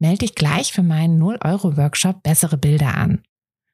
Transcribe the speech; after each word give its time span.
Melde 0.00 0.18
dich 0.18 0.34
gleich 0.34 0.72
für 0.72 0.82
meinen 0.82 1.22
0-Euro-Workshop 1.22 2.22
Bessere 2.22 2.56
Bilder 2.56 2.96
an. 2.96 3.22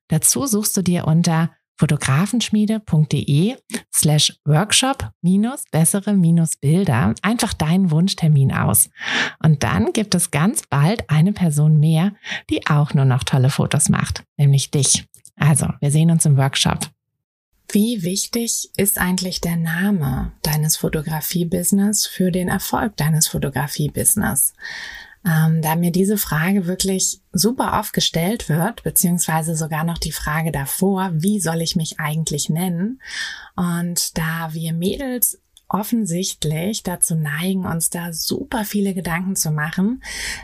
Dazu 0.09 0.47
suchst 0.47 0.77
du 0.77 0.83
dir 0.83 1.07
unter 1.07 1.51
fotografenschmiede.de 1.79 3.57
slash 3.95 4.37
workshop 4.45 5.11
minus 5.23 5.65
bessere 5.71 6.15
minus 6.15 6.57
Bilder 6.57 7.15
einfach 7.23 7.53
deinen 7.53 7.91
Wunschtermin 7.91 8.53
aus. 8.53 8.91
Und 9.43 9.63
dann 9.63 9.93
gibt 9.93 10.15
es 10.15 10.31
ganz 10.31 10.63
bald 10.69 11.09
eine 11.11 11.33
Person 11.33 11.79
mehr, 11.79 12.13
die 12.51 12.67
auch 12.67 12.95
nur 12.95 13.05
noch 13.05 13.25
tolle 13.25 13.51
Fotos 13.51 13.89
macht, 13.89 14.25
nämlich 14.37 14.71
dich. 14.71 15.07
Also, 15.37 15.69
wir 15.81 15.91
sehen 15.91 16.11
uns 16.11 16.25
im 16.25 16.37
Workshop. 16.39 16.89
Wie 17.71 18.03
wichtig 18.03 18.71
ist 18.77 18.99
eigentlich 18.99 19.41
der 19.41 19.57
Name 19.57 20.33
deines 20.43 20.77
Fotografie-Business 20.77 22.07
für 22.07 22.31
den 22.31 22.49
Erfolg 22.49 22.97
deines 22.97 23.29
Fotografie-Business? 23.29 24.55
Ähm, 25.27 25.61
da 25.61 25.75
mir 25.75 25.91
diese 25.91 26.19
Frage 26.19 26.67
wirklich 26.67 27.21
super 27.33 27.81
oft 27.81 27.93
gestellt 27.93 28.49
wird, 28.49 28.85
beziehungsweise 28.85 29.57
sogar 29.57 29.83
noch 29.83 29.99
die 29.99 30.13
Frage 30.13 30.53
davor, 30.53 31.11
wie 31.15 31.41
soll 31.41 31.63
ich 31.63 31.75
mich 31.75 31.99
eigentlich 31.99 32.49
nennen? 32.49 33.01
Und 33.57 34.17
da 34.17 34.51
wir 34.53 34.73
Mädels 34.73 35.41
offensichtlich 35.69 36.85
dazu 36.85 37.17
neigen, 37.17 37.67
uns 37.67 37.91
da 37.91 38.13
super 38.13 38.65
viele 38.65 38.95
Gedanken 38.95 39.35
zu 39.35 39.51
machen, 39.51 40.03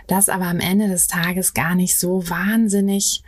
das 0.09 0.29
aber 0.29 0.47
am 0.47 0.59
Ende 0.59 0.89
des 0.89 1.07
Tages 1.07 1.55
gar 1.55 1.77
nicht 1.77 1.97
so 1.97 2.29
wahnsinnig 2.29 3.23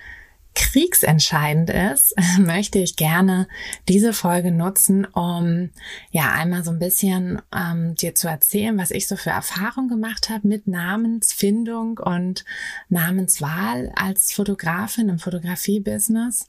kriegsentscheidend 0.55 1.71
ist, 1.71 2.15
möchte 2.39 2.79
ich 2.79 2.97
gerne 2.97 3.49
diese 3.89 4.13
Folge 4.13 4.51
nutzen, 4.51 5.05
um 5.05 5.71
ja 6.11 6.33
einmal 6.33 6.65
so 6.65 6.71
ein 6.71 6.79
bisschen 6.79 7.41
ähm, 7.55 7.95
dir 7.95 8.15
zu 8.15 8.29
erzählen, 8.29 8.77
was 8.79 8.91
ich 8.91 9.09
so 9.09 9.17
für 9.17 9.31
Erfahrungen 9.31 9.89
gemacht 9.89 10.31
habe 10.31 10.47
mit 10.47 10.67
Namensfindung 10.67 11.99
und 11.99 12.45
Namenswahl 12.89 13.93
als 13.97 14.33
Fotografin 14.33 15.09
im 15.09 15.19
Fotografie-Business 15.19 16.47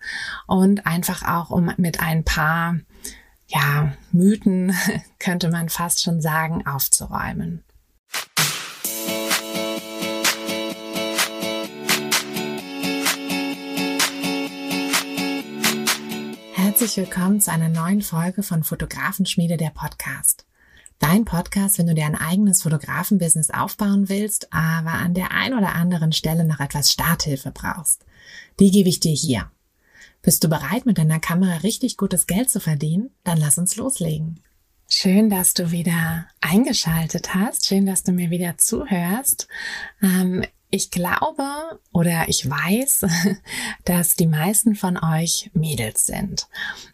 und 0.48 0.86
einfach 0.86 1.24
auch 1.28 1.50
um 1.50 1.72
mit 1.78 2.00
ein 2.00 2.24
paar 2.24 2.80
ja 3.48 3.94
Mythen 4.12 4.76
könnte 5.20 5.50
man 5.50 5.70
fast 5.70 6.02
schon 6.02 6.22
sagen 6.22 6.66
aufzuräumen. 6.66 7.64
Herzlich 16.78 16.98
willkommen 16.98 17.40
zu 17.40 17.54
einer 17.54 17.70
neuen 17.70 18.02
Folge 18.02 18.44
von 18.44 18.66
Fotografenschmiede 18.66 19.56
der 19.56 19.70
Podcast. 19.70 20.46
Dein 21.00 21.24
Podcast, 21.24 21.80
wenn 21.80 21.88
du 21.88 21.94
dir 21.96 22.06
ein 22.06 22.18
eigenes 22.18 22.64
Fotografenbusiness 22.64 23.50
aufbauen 23.50 24.10
willst, 24.10 24.52
aber 24.52 24.92
an 24.92 25.14
der 25.14 25.32
ein 25.32 25.54
oder 25.54 25.74
anderen 25.74 26.12
Stelle 26.12 26.44
noch 26.44 26.60
etwas 26.60 26.92
Starthilfe 26.92 27.52
brauchst. 27.52 28.04
Die 28.60 28.72
gebe 28.72 28.90
ich 28.90 29.00
dir 29.00 29.14
hier. 29.14 29.50
Bist 30.22 30.44
du 30.44 30.50
bereit, 30.50 30.86
mit 30.86 30.98
deiner 30.98 31.22
Kamera 31.22 31.60
richtig 31.60 31.96
gutes 31.96 32.28
Geld 32.28 32.50
zu 32.50 32.60
verdienen? 32.60 33.10
Dann 33.24 33.38
lass 33.38 33.58
uns 33.58 33.78
loslegen. 33.78 34.42
Schön, 34.90 35.30
dass 35.30 35.54
du 35.54 35.72
wieder 35.72 36.28
eingeschaltet 36.42 37.34
hast. 37.34 37.68
Schön, 37.68 37.86
dass 37.86 38.04
du 38.04 38.12
mir 38.12 38.32
wieder 38.32 38.58
zuhörst. 38.58 39.48
Ähm, 40.02 40.44
ich 40.76 40.92
glaube 40.92 41.46
oder 41.94 42.28
ich 42.28 42.50
weiß, 42.50 43.06
dass 43.86 44.16
die 44.16 44.28
meisten 44.28 44.76
von 44.76 44.98
euch 44.98 45.50
Mädels 45.54 46.06
sind. 46.06 46.48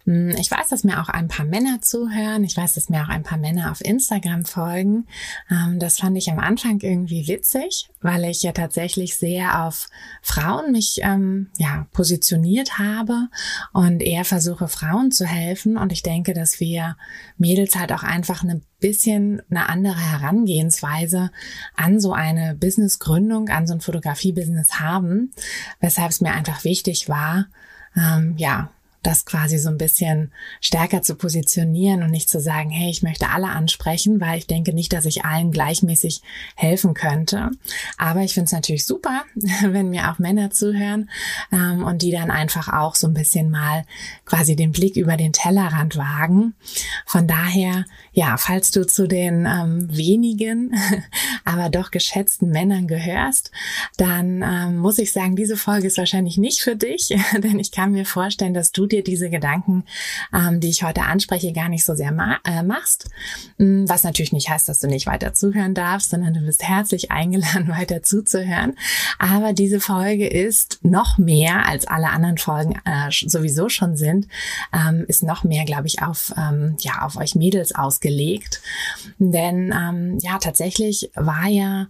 Hm, 0.06 0.30
ich 0.38 0.52
weiß, 0.52 0.70
dass 0.70 0.84
mir 0.84 1.02
auch 1.02 1.10
ein 1.10 1.28
paar 1.28 1.46
Männer 1.46 1.82
zuhören. 1.82 2.44
Ich 2.44 2.56
weiß, 2.56 2.76
dass 2.76 2.90
mir 2.90 3.04
auch 3.04 3.10
ein 3.10 3.24
paar 3.24 3.40
Männer 3.40 3.72
auf 3.72 3.82
Instagram 3.82 4.46
folgen. 4.46 5.08
Ähm, 5.50 5.80
das 5.80 6.00
fand 6.00 6.18
ich 6.18 6.30
am 6.30 6.40
Anfang 6.40 6.80
irgendwie 6.80 7.28
witzig, 7.28 7.90
weil 8.02 8.26
ich 8.26 8.44
ja 8.44 8.52
tatsächlich 8.52 9.16
sehr 9.16 9.66
auf 9.66 9.90
Frauen 10.22 10.72
mich 10.72 11.00
ähm, 11.02 11.50
ja 11.58 11.88
positioniert 11.92 12.80
habe 12.80 13.28
und 13.74 14.02
eher 14.02 14.26
versuche 14.26 14.68
Frauen 14.68 15.12
zu 15.12 15.26
helfen. 15.26 15.78
Und 15.78 15.92
ich 15.92 16.04
denke, 16.04 16.34
dass 16.34 16.60
wir 16.60 16.98
Mädels 17.38 17.76
halt 17.76 17.92
auch 17.92 18.04
einfach 18.04 18.44
eine 18.44 18.62
bisschen 18.80 19.42
eine 19.50 19.70
andere 19.70 20.00
Herangehensweise 20.00 21.32
an 21.76 22.00
so 22.00 22.14
eine 22.14 22.56
Businessgründung, 22.56 23.50
an 23.50 23.68
so 23.68 23.74
ein 23.74 23.82
Fotografie-Business 23.82 24.80
haben, 24.80 25.32
weshalb 25.80 26.10
es 26.12 26.22
mir 26.22 26.34
einfach 26.34 26.64
wichtig 26.64 27.08
war, 27.08 27.46
ähm, 27.96 28.36
ja, 28.38 28.72
das 29.04 29.26
quasi 29.26 29.58
so 29.58 29.70
ein 29.70 29.78
bisschen 29.78 30.32
stärker 30.60 31.02
zu 31.02 31.16
positionieren 31.16 32.04
und 32.04 32.12
nicht 32.12 32.30
zu 32.30 32.40
sagen, 32.40 32.70
hey, 32.70 32.90
ich 32.90 33.02
möchte 33.02 33.30
alle 33.30 33.48
ansprechen, 33.48 34.22
weil 34.22 34.38
ich 34.38 34.48
denke 34.48 34.74
nicht, 34.74 34.94
dass 34.94 35.06
ich 35.06 35.26
allen 35.26 35.52
gleichmäßig 35.52 36.22
helfen 36.56 36.94
könnte. 36.94 37.50
Aber 37.98 38.22
ich 38.22 38.34
finde 38.34 38.46
es 38.46 38.52
natürlich 38.52 38.86
super, 38.86 39.24
wenn 39.62 39.90
mir 39.90 40.12
auch 40.12 40.20
Männer 40.20 40.52
zuhören 40.52 41.10
ähm, 41.52 41.84
und 41.84 42.02
die 42.02 42.12
dann 42.12 42.30
einfach 42.30 42.68
auch 42.72 42.96
so 42.96 43.08
ein 43.08 43.14
bisschen 43.14 43.50
mal 43.50 43.86
quasi 44.26 44.56
den 44.56 44.72
Blick 44.72 44.96
über 44.96 45.18
den 45.18 45.34
Tellerrand 45.34 45.98
wagen. 45.98 46.54
Von 47.06 47.28
daher, 47.28 47.86
ja, 48.14 48.36
falls 48.38 48.72
du 48.72 48.86
zu 48.86 49.08
den 49.08 49.46
ähm, 49.46 49.88
wenigen, 49.90 50.76
aber 51.46 51.70
doch 51.70 51.92
geschätzten 51.92 52.50
Männern 52.50 52.88
gehörst, 52.88 53.52
dann 53.98 54.42
ähm, 54.44 54.78
muss 54.78 55.00
ich 55.00 55.14
sagen, 55.14 55.38
diese 55.38 55.56
Folge 55.56 55.88
ist 55.88 55.98
wahrscheinlich 55.98 56.38
nicht 56.38 56.60
für 56.60 56.76
dich, 56.76 57.08
denn 57.38 57.58
ich 57.60 57.72
kann 57.72 57.94
mir 57.94 58.06
vorstellen, 58.06 58.54
dass 58.54 58.74
du 58.74 58.86
dir 58.86 59.04
diese 59.04 59.30
Gedanken, 59.30 59.86
ähm, 60.34 60.60
die 60.60 60.70
ich 60.70 60.84
heute 60.84 61.04
anspreche, 61.04 61.54
gar 61.54 61.70
nicht 61.70 61.86
so 61.86 61.96
sehr 61.96 62.12
ma 62.12 62.40
äh, 62.46 62.64
machst. 62.64 63.10
Mm, 63.58 63.86
was 63.88 64.04
natürlich 64.04 64.34
nicht 64.34 64.50
heißt, 64.50 64.68
dass 64.68 64.80
du 64.80 64.88
nicht 64.88 65.08
weiter 65.08 65.34
zuhören 65.34 65.74
darfst, 65.74 66.10
sondern 66.10 66.34
du 66.34 66.42
bist 66.42 66.68
herzlich 66.68 67.12
eingeladen, 67.12 67.68
weiter 67.80 68.04
zuzuhören. 68.04 68.76
Aber 69.20 69.54
diese 69.54 69.80
Folge 69.80 70.28
ist 70.28 70.80
noch 70.84 71.18
mehr 71.18 71.66
als 71.66 71.88
alle 71.88 72.10
anderen 72.10 72.38
Folgen 72.38 72.74
äh, 72.84 73.10
sowieso 73.10 73.70
schon 73.70 73.96
sind, 73.96 74.28
ähm, 74.74 75.06
ist 75.08 75.24
noch 75.24 75.46
mehr, 75.46 75.64
glaube 75.64 75.88
ich, 75.88 76.02
auf, 76.02 76.34
ähm, 76.38 76.76
ja, 76.80 77.04
auf 77.04 77.16
euch 77.16 77.36
Mädels 77.36 77.74
ausgelegt. 78.02 78.62
Denn 79.20 79.74
ähm, 79.74 80.18
ja, 80.22 80.38
tatsächlich 80.40 81.12
war 81.16 81.48
ja 81.48 81.88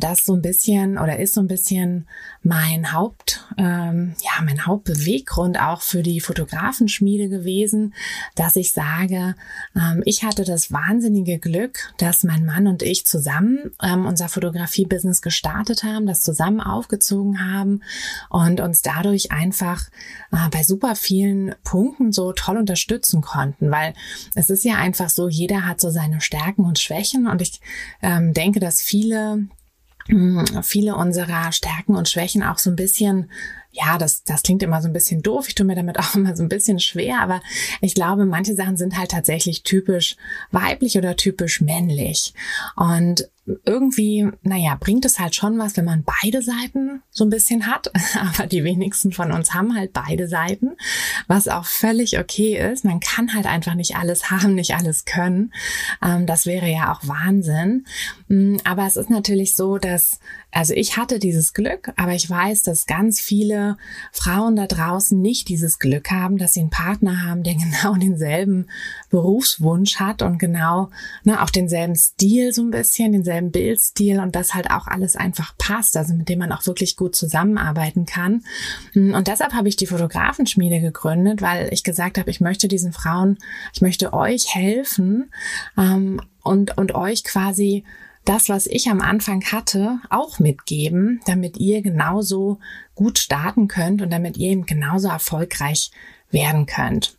das 0.00 0.24
so 0.24 0.34
ein 0.34 0.42
bisschen 0.42 0.96
oder 0.96 1.18
ist 1.18 1.34
so 1.34 1.40
ein 1.40 1.48
bisschen 1.48 2.06
mein 2.42 2.92
Haupt, 2.92 3.44
ähm, 3.58 4.14
ja, 4.22 4.42
mein 4.44 4.64
Hauptbeweggrund 4.64 5.60
auch 5.60 5.82
für 5.82 6.04
die 6.04 6.20
Fotografenschmiede 6.20 7.28
gewesen, 7.28 7.94
dass 8.36 8.54
ich 8.54 8.72
sage, 8.72 9.34
ähm, 9.74 10.02
ich 10.04 10.22
hatte 10.22 10.44
das 10.44 10.70
wahnsinnige 10.70 11.38
Glück, 11.38 11.92
dass 11.98 12.22
mein 12.22 12.44
Mann 12.44 12.68
und 12.68 12.82
ich 12.82 13.04
zusammen 13.06 13.72
ähm, 13.82 14.06
unser 14.06 14.28
Fotografie-Business 14.28 15.22
gestartet 15.22 15.82
haben, 15.82 16.06
das 16.06 16.20
zusammen 16.20 16.60
aufgezogen 16.60 17.44
haben 17.44 17.82
und 18.30 18.60
uns 18.60 18.82
dadurch 18.82 19.32
einfach 19.32 19.88
äh, 20.30 20.48
bei 20.50 20.62
super 20.62 20.94
vielen 20.94 21.56
Punkten 21.64 22.12
so 22.12 22.32
toll 22.32 22.58
unterstützen 22.58 23.20
konnten, 23.20 23.72
weil 23.72 23.94
es 24.36 24.50
ist 24.50 24.64
ja 24.64 24.76
einfach 24.76 25.08
so, 25.08 25.28
jeder 25.28 25.66
hat 25.66 25.80
so 25.80 25.90
seine 25.90 26.20
Stärken 26.20 26.64
und 26.64 26.78
Schwächen 26.78 27.26
und 27.26 27.42
ich 27.42 27.60
ähm, 28.02 28.32
denke, 28.32 28.60
dass 28.60 28.80
viele 28.80 29.48
viele 30.62 30.96
unserer 30.96 31.52
Stärken 31.52 31.96
und 31.96 32.08
Schwächen 32.08 32.42
auch 32.42 32.58
so 32.58 32.70
ein 32.70 32.76
bisschen 32.76 33.30
ja, 33.76 33.98
das, 33.98 34.24
das 34.24 34.42
klingt 34.42 34.62
immer 34.62 34.80
so 34.80 34.88
ein 34.88 34.92
bisschen 34.92 35.22
doof. 35.22 35.48
Ich 35.48 35.54
tue 35.54 35.66
mir 35.66 35.76
damit 35.76 35.98
auch 36.00 36.14
immer 36.14 36.36
so 36.36 36.42
ein 36.42 36.48
bisschen 36.48 36.80
schwer, 36.80 37.20
aber 37.20 37.40
ich 37.80 37.94
glaube, 37.94 38.26
manche 38.26 38.54
Sachen 38.54 38.76
sind 38.76 38.98
halt 38.98 39.10
tatsächlich 39.10 39.62
typisch 39.62 40.16
weiblich 40.50 40.96
oder 40.96 41.16
typisch 41.16 41.60
männlich. 41.60 42.34
Und 42.74 43.28
irgendwie, 43.64 44.28
naja, 44.42 44.76
bringt 44.78 45.04
es 45.04 45.20
halt 45.20 45.34
schon 45.36 45.58
was, 45.58 45.76
wenn 45.76 45.84
man 45.84 46.04
beide 46.04 46.42
Seiten 46.42 47.02
so 47.10 47.24
ein 47.24 47.30
bisschen 47.30 47.66
hat. 47.66 47.90
Aber 48.36 48.46
die 48.46 48.64
wenigsten 48.64 49.12
von 49.12 49.30
uns 49.30 49.54
haben 49.54 49.76
halt 49.76 49.92
beide 49.92 50.28
Seiten, 50.28 50.76
was 51.28 51.46
auch 51.46 51.64
völlig 51.64 52.18
okay 52.18 52.56
ist. 52.56 52.84
Man 52.84 53.00
kann 53.00 53.34
halt 53.34 53.46
einfach 53.46 53.74
nicht 53.74 53.96
alles 53.96 54.30
haben, 54.30 54.54
nicht 54.54 54.74
alles 54.74 55.04
können. 55.04 55.52
Ähm, 56.02 56.26
das 56.26 56.46
wäre 56.46 56.68
ja 56.68 56.92
auch 56.92 57.06
Wahnsinn. 57.06 57.86
Mm, 58.28 58.56
aber 58.64 58.86
es 58.86 58.96
ist 58.96 59.10
natürlich 59.10 59.54
so, 59.54 59.78
dass, 59.78 60.18
also 60.50 60.74
ich 60.74 60.96
hatte 60.96 61.18
dieses 61.18 61.54
Glück, 61.54 61.92
aber 61.96 62.14
ich 62.14 62.28
weiß, 62.28 62.62
dass 62.62 62.86
ganz 62.86 63.20
viele 63.20 63.65
Frauen 64.12 64.56
da 64.56 64.66
draußen 64.66 65.20
nicht 65.20 65.48
dieses 65.48 65.78
Glück 65.78 66.10
haben, 66.10 66.38
dass 66.38 66.54
sie 66.54 66.60
einen 66.60 66.70
Partner 66.70 67.24
haben, 67.24 67.42
der 67.42 67.54
genau 67.82 67.94
denselben 67.94 68.66
Berufswunsch 69.10 69.96
hat 69.96 70.22
und 70.22 70.38
genau 70.38 70.90
ne, 71.24 71.42
auch 71.42 71.50
denselben 71.50 71.96
Stil 71.96 72.52
so 72.52 72.62
ein 72.62 72.70
bisschen, 72.70 73.12
denselben 73.12 73.50
Bildstil 73.50 74.20
und 74.20 74.36
das 74.36 74.54
halt 74.54 74.70
auch 74.70 74.86
alles 74.86 75.16
einfach 75.16 75.56
passt, 75.58 75.96
also 75.96 76.14
mit 76.14 76.28
dem 76.28 76.38
man 76.38 76.52
auch 76.52 76.66
wirklich 76.66 76.96
gut 76.96 77.16
zusammenarbeiten 77.16 78.06
kann. 78.06 78.44
Und 78.94 79.26
deshalb 79.26 79.52
habe 79.54 79.68
ich 79.68 79.76
die 79.76 79.86
Fotografenschmiede 79.86 80.80
gegründet, 80.80 81.42
weil 81.42 81.72
ich 81.72 81.82
gesagt 81.82 82.18
habe, 82.18 82.30
ich 82.30 82.40
möchte 82.40 82.68
diesen 82.68 82.92
Frauen, 82.92 83.38
ich 83.72 83.80
möchte 83.80 84.12
euch 84.12 84.54
helfen 84.54 85.30
ähm, 85.76 86.20
und, 86.42 86.76
und 86.78 86.94
euch 86.94 87.24
quasi 87.24 87.84
das, 88.28 88.48
was 88.48 88.66
ich 88.66 88.90
am 88.90 89.00
Anfang 89.00 89.42
hatte, 89.44 90.00
auch 90.10 90.38
mitgeben, 90.38 91.20
damit 91.26 91.56
ihr 91.56 91.80
genauso 91.80 92.58
gut 92.94 93.18
starten 93.18 93.68
könnt 93.68 94.02
und 94.02 94.10
damit 94.10 94.36
ihr 94.36 94.50
eben 94.50 94.66
genauso 94.66 95.08
erfolgreich 95.08 95.90
werden 96.30 96.66
könnt. 96.66 97.15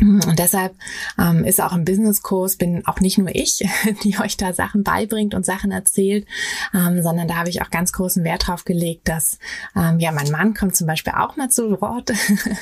Und 0.00 0.38
deshalb 0.38 0.74
ähm, 1.18 1.44
ist 1.44 1.60
auch 1.60 1.72
im 1.72 1.84
Businesskurs 1.84 2.56
bin 2.56 2.86
auch 2.86 3.00
nicht 3.00 3.18
nur 3.18 3.34
ich, 3.34 3.64
die 4.04 4.18
euch 4.18 4.36
da 4.36 4.52
Sachen 4.52 4.82
beibringt 4.82 5.34
und 5.34 5.46
Sachen 5.46 5.70
erzählt, 5.70 6.26
ähm, 6.74 7.02
sondern 7.02 7.28
da 7.28 7.36
habe 7.36 7.48
ich 7.48 7.62
auch 7.62 7.70
ganz 7.70 7.92
großen 7.92 8.24
Wert 8.24 8.48
drauf 8.48 8.64
gelegt, 8.64 9.08
dass 9.08 9.38
ähm, 9.76 10.00
ja 10.00 10.12
mein 10.12 10.30
Mann 10.30 10.54
kommt 10.54 10.76
zum 10.76 10.86
Beispiel 10.86 11.12
auch 11.16 11.36
mal 11.36 11.48
zu 11.48 11.80
Wort, 11.80 12.12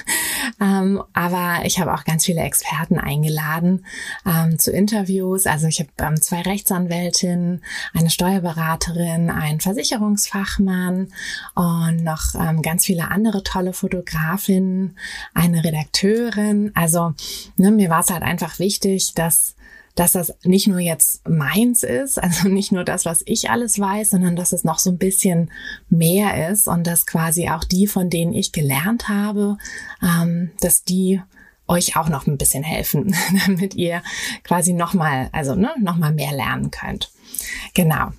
ähm, 0.60 1.02
aber 1.12 1.64
ich 1.64 1.80
habe 1.80 1.94
auch 1.94 2.04
ganz 2.04 2.24
viele 2.24 2.40
Experten 2.40 2.98
eingeladen 2.98 3.84
ähm, 4.26 4.58
zu 4.58 4.70
Interviews. 4.70 5.46
Also 5.46 5.66
ich 5.66 5.80
habe 5.80 5.90
ähm, 5.98 6.20
zwei 6.20 6.42
Rechtsanwältinnen, 6.42 7.62
eine 7.94 8.10
Steuerberaterin, 8.10 9.30
einen 9.30 9.60
Versicherungsfachmann 9.60 11.08
und 11.54 12.04
noch 12.04 12.34
ähm, 12.34 12.62
ganz 12.62 12.84
viele 12.84 13.10
andere 13.10 13.42
tolle 13.42 13.72
Fotografinnen, 13.72 14.96
eine 15.34 15.64
Redakteurin. 15.64 16.72
Also 16.74 17.14
ne, 17.56 17.70
mir 17.70 17.90
war 17.90 18.00
es 18.00 18.10
halt 18.10 18.22
einfach 18.22 18.58
wichtig, 18.58 19.14
dass 19.14 19.54
dass 19.94 20.12
das 20.12 20.34
nicht 20.42 20.68
nur 20.68 20.78
jetzt 20.78 21.28
meins 21.28 21.82
ist, 21.82 22.18
also 22.22 22.48
nicht 22.48 22.72
nur 22.72 22.84
das, 22.84 23.04
was 23.04 23.22
ich 23.26 23.50
alles 23.50 23.78
weiß, 23.78 24.10
sondern 24.10 24.36
dass 24.36 24.52
es 24.52 24.64
noch 24.64 24.78
so 24.78 24.90
ein 24.90 24.98
bisschen 24.98 25.50
mehr 25.88 26.50
ist 26.50 26.68
und 26.68 26.86
dass 26.86 27.06
quasi 27.06 27.48
auch 27.48 27.64
die, 27.64 27.86
von 27.86 28.10
denen 28.10 28.32
ich 28.32 28.52
gelernt 28.52 29.08
habe, 29.08 29.58
ähm, 30.02 30.50
dass 30.60 30.84
die 30.84 31.20
euch 31.68 31.96
auch 31.96 32.08
noch 32.08 32.26
ein 32.26 32.38
bisschen 32.38 32.62
helfen, 32.62 33.14
damit 33.46 33.74
ihr 33.74 34.02
quasi 34.44 34.72
nochmal, 34.72 35.28
also 35.32 35.54
ne, 35.54 35.70
nochmal 35.80 36.12
mehr 36.12 36.32
lernen 36.32 36.70
könnt. 36.70 37.10
Genau. 37.74 38.10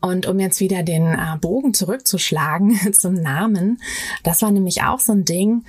Und 0.00 0.26
um 0.26 0.40
jetzt 0.40 0.60
wieder 0.60 0.82
den 0.82 1.12
äh, 1.12 1.36
Bogen 1.38 1.74
zurückzuschlagen 1.74 2.92
zum 2.94 3.14
Namen, 3.14 3.82
das 4.22 4.40
war 4.40 4.50
nämlich 4.50 4.82
auch 4.82 4.98
so 4.98 5.12
ein 5.12 5.26
Ding, 5.26 5.64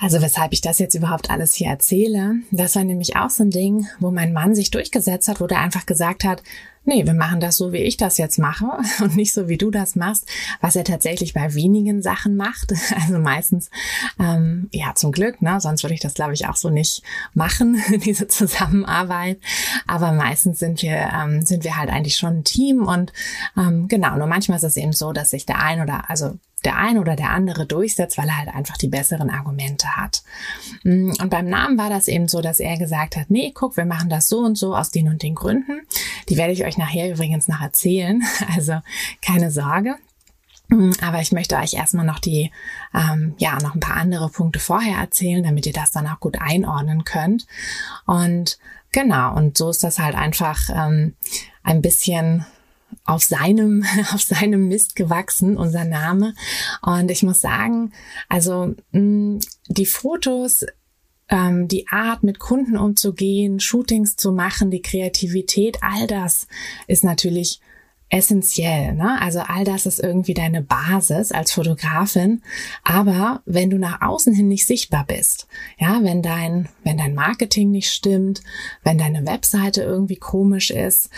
also 0.00 0.22
weshalb 0.22 0.52
ich 0.52 0.60
das 0.60 0.78
jetzt 0.78 0.94
überhaupt 0.94 1.28
alles 1.30 1.54
hier 1.54 1.68
erzähle, 1.68 2.36
das 2.52 2.76
war 2.76 2.84
nämlich 2.84 3.16
auch 3.16 3.30
so 3.30 3.42
ein 3.42 3.50
Ding, 3.50 3.88
wo 3.98 4.10
mein 4.10 4.32
Mann 4.32 4.54
sich 4.54 4.70
durchgesetzt 4.70 5.28
hat, 5.28 5.40
wo 5.40 5.46
der 5.46 5.60
einfach 5.60 5.86
gesagt 5.86 6.24
hat, 6.24 6.42
nee, 6.84 7.04
wir 7.06 7.14
machen 7.14 7.40
das 7.40 7.56
so, 7.56 7.72
wie 7.72 7.78
ich 7.78 7.96
das 7.96 8.18
jetzt 8.18 8.38
mache 8.38 8.66
und 9.00 9.16
nicht 9.16 9.32
so, 9.32 9.48
wie 9.48 9.58
du 9.58 9.70
das 9.70 9.96
machst, 9.96 10.26
was 10.60 10.76
er 10.76 10.84
tatsächlich 10.84 11.34
bei 11.34 11.54
wenigen 11.54 12.02
Sachen 12.02 12.36
macht. 12.36 12.72
Also 12.98 13.18
meistens, 13.18 13.70
ähm, 14.18 14.68
ja, 14.72 14.94
zum 14.94 15.12
Glück, 15.12 15.40
ne? 15.40 15.60
sonst 15.60 15.82
würde 15.82 15.94
ich 15.94 16.00
das, 16.00 16.14
glaube 16.14 16.34
ich, 16.34 16.46
auch 16.46 16.56
so 16.56 16.68
nicht 16.68 17.02
machen, 17.32 17.80
diese 18.04 18.26
Zusammenarbeit. 18.26 19.38
Aber 19.86 20.12
meistens 20.12 20.58
sind 20.58 20.82
wir, 20.82 21.10
ähm, 21.14 21.42
sind 21.42 21.64
wir 21.64 21.76
halt 21.76 21.90
eigentlich 21.90 22.16
schon 22.16 22.38
ein 22.38 22.44
Team 22.44 22.86
und 22.86 23.12
ähm, 23.56 23.88
genau, 23.88 24.16
nur 24.16 24.26
manchmal 24.26 24.56
ist 24.56 24.64
es 24.64 24.76
eben 24.76 24.92
so, 24.92 25.12
dass 25.12 25.30
sich 25.30 25.46
der 25.46 25.60
ein 25.62 25.80
oder, 25.80 26.10
also 26.10 26.38
der 26.64 26.76
ein 26.76 26.98
oder 26.98 27.14
der 27.14 27.30
andere 27.30 27.66
durchsetzt, 27.66 28.18
weil 28.18 28.28
er 28.28 28.38
halt 28.38 28.48
einfach 28.48 28.76
die 28.76 28.88
besseren 28.88 29.30
Argumente 29.30 29.96
hat. 29.96 30.22
Mm, 30.82 31.12
und 31.20 31.30
beim 31.30 31.48
Namen 31.48 31.78
war 31.78 31.88
das 31.88 32.08
eben 32.08 32.26
so, 32.26 32.40
dass 32.40 32.58
er 32.58 32.76
gesagt 32.76 33.16
hat, 33.16 33.30
nee, 33.30 33.52
guck, 33.54 33.76
wir 33.76 33.84
machen 33.84 34.10
das 34.10 34.28
so 34.28 34.40
und 34.40 34.58
so 34.58 34.74
aus 34.74 34.90
den 34.90 35.08
und 35.08 35.22
den 35.22 35.34
Gründen. 35.34 35.82
Die 36.28 36.36
werde 36.36 36.52
ich 36.52 36.64
euch 36.64 36.67
nachher 36.76 37.10
übrigens 37.10 37.48
noch 37.48 37.60
erzählen. 37.60 38.22
Also 38.54 38.80
keine 39.22 39.50
Sorge. 39.50 39.96
Mm, 40.68 40.90
aber 41.00 41.20
ich 41.20 41.32
möchte 41.32 41.56
euch 41.56 41.74
erstmal 41.74 42.04
noch 42.04 42.18
die, 42.18 42.50
ähm, 42.94 43.34
ja, 43.38 43.58
noch 43.60 43.74
ein 43.74 43.80
paar 43.80 43.96
andere 43.96 44.28
Punkte 44.28 44.58
vorher 44.58 44.98
erzählen, 44.98 45.42
damit 45.42 45.66
ihr 45.66 45.72
das 45.72 45.92
dann 45.92 46.06
auch 46.06 46.20
gut 46.20 46.36
einordnen 46.40 47.04
könnt. 47.04 47.46
Und 48.06 48.58
genau, 48.92 49.34
und 49.34 49.56
so 49.56 49.70
ist 49.70 49.84
das 49.84 49.98
halt 49.98 50.14
einfach 50.14 50.58
ähm, 50.74 51.14
ein 51.62 51.82
bisschen 51.82 52.44
auf 53.04 53.24
seinem, 53.24 53.84
auf 54.12 54.22
seinem 54.22 54.68
Mist 54.68 54.96
gewachsen, 54.96 55.56
unser 55.56 55.84
Name. 55.84 56.34
Und 56.82 57.10
ich 57.10 57.22
muss 57.22 57.40
sagen, 57.40 57.92
also 58.28 58.74
mh, 58.92 59.00
mm, 59.00 59.40
die 59.68 59.86
Fotos, 59.86 60.66
ähm, 61.28 61.68
die 61.68 61.88
Art, 61.88 62.22
mit 62.22 62.38
Kunden 62.38 62.76
umzugehen, 62.76 63.60
Shootings 63.60 64.16
zu 64.16 64.32
machen, 64.32 64.70
die 64.70 64.82
Kreativität, 64.82 65.78
all 65.82 66.06
das 66.06 66.46
ist 66.86 67.04
natürlich 67.04 67.60
essentiell. 68.10 68.94
Ne? 68.94 69.20
Also 69.20 69.40
all 69.40 69.64
das 69.64 69.86
ist 69.86 70.00
irgendwie 70.00 70.34
deine 70.34 70.62
Basis 70.62 71.30
als 71.32 71.52
Fotografin. 71.52 72.42
Aber 72.82 73.42
wenn 73.44 73.70
du 73.70 73.78
nach 73.78 74.00
außen 74.00 74.32
hin 74.32 74.48
nicht 74.48 74.66
sichtbar 74.66 75.04
bist, 75.06 75.46
ja, 75.78 76.00
wenn 76.02 76.22
dein, 76.22 76.68
wenn 76.84 76.96
dein 76.96 77.14
Marketing 77.14 77.70
nicht 77.70 77.90
stimmt, 77.90 78.42
wenn 78.82 78.98
deine 78.98 79.26
Webseite 79.26 79.82
irgendwie 79.82 80.16
komisch 80.16 80.70
ist, 80.70 81.10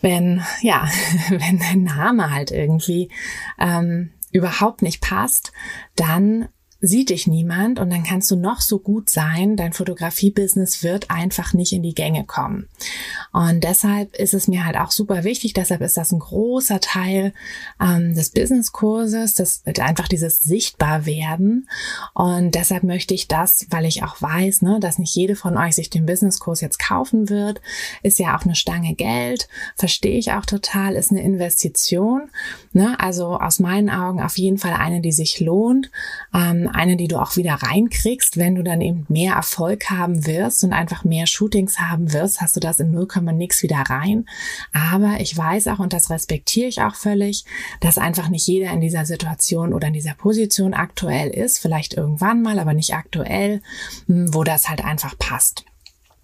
wenn, 0.00 0.42
ja, 0.62 0.88
wenn 1.28 1.58
dein 1.58 1.82
Name 1.82 2.30
halt 2.30 2.50
irgendwie 2.50 3.10
ähm, 3.58 4.10
überhaupt 4.32 4.80
nicht 4.80 5.02
passt, 5.02 5.52
dann 5.96 6.48
sieht 6.84 7.10
dich 7.10 7.28
niemand 7.28 7.78
und 7.78 7.90
dann 7.90 8.02
kannst 8.02 8.28
du 8.32 8.36
noch 8.36 8.60
so 8.60 8.80
gut 8.80 9.08
sein, 9.08 9.56
dein 9.56 9.72
Fotografie-Business 9.72 10.82
wird 10.82 11.10
einfach 11.12 11.54
nicht 11.54 11.72
in 11.72 11.84
die 11.84 11.94
Gänge 11.94 12.24
kommen. 12.24 12.68
Und 13.32 13.62
deshalb 13.62 14.16
ist 14.16 14.34
es 14.34 14.48
mir 14.48 14.66
halt 14.66 14.76
auch 14.76 14.90
super 14.90 15.22
wichtig, 15.22 15.54
deshalb 15.54 15.80
ist 15.80 15.96
das 15.96 16.10
ein 16.10 16.18
großer 16.18 16.80
Teil 16.80 17.32
ähm, 17.80 18.16
des 18.16 18.30
Business-Kurses, 18.30 19.34
das 19.34 19.64
wird 19.64 19.78
einfach 19.78 20.08
dieses 20.08 20.42
Sichtbarwerden. 20.42 21.68
Und 22.14 22.56
deshalb 22.56 22.82
möchte 22.82 23.14
ich 23.14 23.28
das, 23.28 23.66
weil 23.70 23.84
ich 23.84 24.02
auch 24.02 24.20
weiß, 24.20 24.62
ne, 24.62 24.80
dass 24.80 24.98
nicht 24.98 25.14
jede 25.14 25.36
von 25.36 25.56
euch 25.56 25.76
sich 25.76 25.88
den 25.88 26.04
Business-Kurs 26.04 26.60
jetzt 26.60 26.80
kaufen 26.80 27.28
wird, 27.28 27.60
ist 28.02 28.18
ja 28.18 28.36
auch 28.36 28.42
eine 28.44 28.56
Stange 28.56 28.94
Geld, 28.96 29.46
verstehe 29.76 30.18
ich 30.18 30.32
auch 30.32 30.46
total, 30.46 30.96
ist 30.96 31.12
eine 31.12 31.22
Investition. 31.22 32.28
Ne? 32.72 32.98
Also 32.98 33.38
aus 33.38 33.60
meinen 33.60 33.88
Augen 33.88 34.20
auf 34.20 34.36
jeden 34.36 34.58
Fall 34.58 34.72
eine, 34.72 35.00
die 35.00 35.12
sich 35.12 35.38
lohnt. 35.38 35.90
Ähm, 36.34 36.70
eine, 36.74 36.96
die 36.96 37.08
du 37.08 37.20
auch 37.20 37.36
wieder 37.36 37.54
reinkriegst, 37.54 38.36
wenn 38.36 38.54
du 38.54 38.62
dann 38.62 38.80
eben 38.80 39.06
mehr 39.08 39.34
Erfolg 39.34 39.90
haben 39.90 40.26
wirst 40.26 40.64
und 40.64 40.72
einfach 40.72 41.04
mehr 41.04 41.26
Shootings 41.26 41.78
haben 41.78 42.12
wirst, 42.12 42.40
hast 42.40 42.56
du 42.56 42.60
das 42.60 42.80
in 42.80 42.90
0, 42.90 43.06
nix 43.32 43.62
wieder 43.62 43.78
rein. 43.78 44.26
Aber 44.72 45.20
ich 45.20 45.36
weiß 45.36 45.68
auch, 45.68 45.78
und 45.78 45.92
das 45.92 46.10
respektiere 46.10 46.68
ich 46.68 46.82
auch 46.82 46.94
völlig, 46.94 47.44
dass 47.80 47.98
einfach 47.98 48.28
nicht 48.28 48.46
jeder 48.46 48.70
in 48.72 48.80
dieser 48.80 49.04
Situation 49.04 49.72
oder 49.72 49.88
in 49.88 49.94
dieser 49.94 50.14
Position 50.14 50.74
aktuell 50.74 51.30
ist, 51.30 51.58
vielleicht 51.58 51.94
irgendwann 51.94 52.42
mal, 52.42 52.58
aber 52.58 52.74
nicht 52.74 52.94
aktuell, 52.94 53.62
wo 54.06 54.44
das 54.44 54.68
halt 54.68 54.84
einfach 54.84 55.18
passt. 55.18 55.64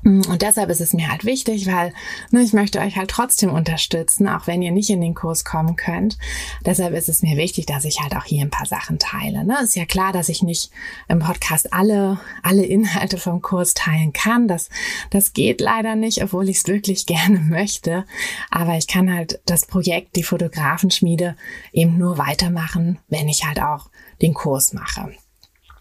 Mm, 0.02 0.20
und 0.28 0.42
deshalb 0.42 0.70
ist 0.70 0.80
es 0.80 0.92
mir 0.92 1.10
halt 1.10 1.24
wichtig, 1.24 1.66
weil 1.66 1.92
ne, 2.30 2.42
ich 2.42 2.52
möchte 2.52 2.78
euch 2.80 2.96
halt 2.96 3.10
trotzdem 3.10 3.50
unterstützen, 3.50 4.28
auch 4.28 4.46
wenn 4.46 4.62
ihr 4.62 4.70
nicht 4.70 4.90
in 4.90 5.00
den 5.00 5.14
Kurs 5.14 5.44
kommen 5.44 5.76
könnt. 5.76 6.18
Deshalb 6.64 6.94
ist 6.94 7.08
es 7.08 7.22
mir 7.22 7.36
wichtig, 7.36 7.66
dass 7.66 7.84
ich 7.84 8.00
halt 8.00 8.14
auch 8.16 8.24
hier 8.24 8.42
ein 8.42 8.50
paar 8.50 8.66
Sachen 8.66 8.98
teile. 8.98 9.44
Ne? 9.44 9.56
Ist 9.62 9.76
ja 9.76 9.86
klar, 9.86 10.12
dass 10.12 10.28
ich 10.28 10.42
nicht 10.42 10.70
im 11.08 11.18
Podcast 11.18 11.72
alle, 11.72 12.20
alle 12.42 12.64
Inhalte 12.64 13.18
vom 13.18 13.42
Kurs 13.42 13.74
teilen 13.74 14.12
kann. 14.12 14.46
Das, 14.46 14.68
das 15.10 15.32
geht 15.32 15.60
leider 15.60 15.96
nicht, 15.96 16.22
obwohl 16.22 16.48
ich 16.48 16.58
es 16.58 16.66
wirklich 16.66 17.06
gerne 17.06 17.40
möchte. 17.40 18.04
Aber 18.50 18.76
ich 18.76 18.86
kann 18.86 19.12
halt 19.12 19.40
das 19.46 19.66
Projekt, 19.66 20.16
die 20.16 20.22
Fotografenschmiede, 20.22 21.36
eben 21.72 21.98
nur 21.98 22.18
weitermachen, 22.18 22.98
wenn 23.08 23.28
ich 23.28 23.44
halt 23.44 23.60
auch 23.60 23.90
den 24.22 24.34
Kurs 24.34 24.72
mache. 24.72 25.12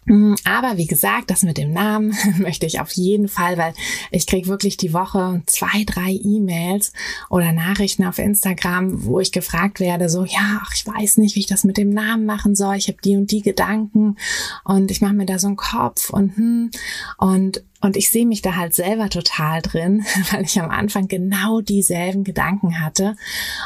Mm, 0.08 0.34
aber 0.44 0.78
wie 0.78 0.86
gesagt, 0.86 1.30
das 1.30 1.42
mit 1.42 1.58
dem 1.58 1.72
Namen 1.72 2.16
möchte 2.38 2.66
ich 2.66 2.80
auf 2.80 2.90
jeden 2.92 3.28
Fall, 3.28 3.58
weil 3.58 3.74
ich 4.10 4.26
krieg 4.26 4.46
wirklich 4.46 4.78
die 4.78 4.94
Woche 4.94 5.42
zwei, 5.46 5.84
drei 5.84 6.10
E-Mails 6.10 6.92
oder 7.28 7.52
Nachrichten 7.52 8.04
auf 8.04 8.18
Instagram, 8.18 9.04
wo 9.04 9.20
ich 9.20 9.32
gefragt 9.32 9.80
werde, 9.80 10.08
so, 10.08 10.24
ja, 10.24 10.62
ach, 10.62 10.72
ich 10.74 10.86
weiß 10.86 11.18
nicht, 11.18 11.36
wie 11.36 11.40
ich 11.40 11.46
das 11.46 11.64
mit 11.64 11.76
dem 11.76 11.90
Namen 11.90 12.24
machen 12.24 12.54
soll. 12.54 12.76
Ich 12.76 12.88
habe 12.88 12.98
die 13.04 13.16
und 13.16 13.30
die 13.30 13.42
Gedanken 13.42 14.16
und 14.64 14.90
ich 14.90 15.02
mache 15.02 15.12
mir 15.12 15.26
da 15.26 15.38
so 15.38 15.48
einen 15.48 15.56
Kopf 15.56 16.10
und 16.10 16.36
hm. 16.36 16.70
Und 17.18 17.62
und 17.80 17.96
ich 17.96 18.10
sehe 18.10 18.26
mich 18.26 18.42
da 18.42 18.56
halt 18.56 18.74
selber 18.74 19.08
total 19.08 19.62
drin, 19.62 20.04
weil 20.32 20.42
ich 20.42 20.60
am 20.60 20.70
Anfang 20.70 21.08
genau 21.08 21.60
dieselben 21.60 22.24
Gedanken 22.24 22.80
hatte. 22.80 23.16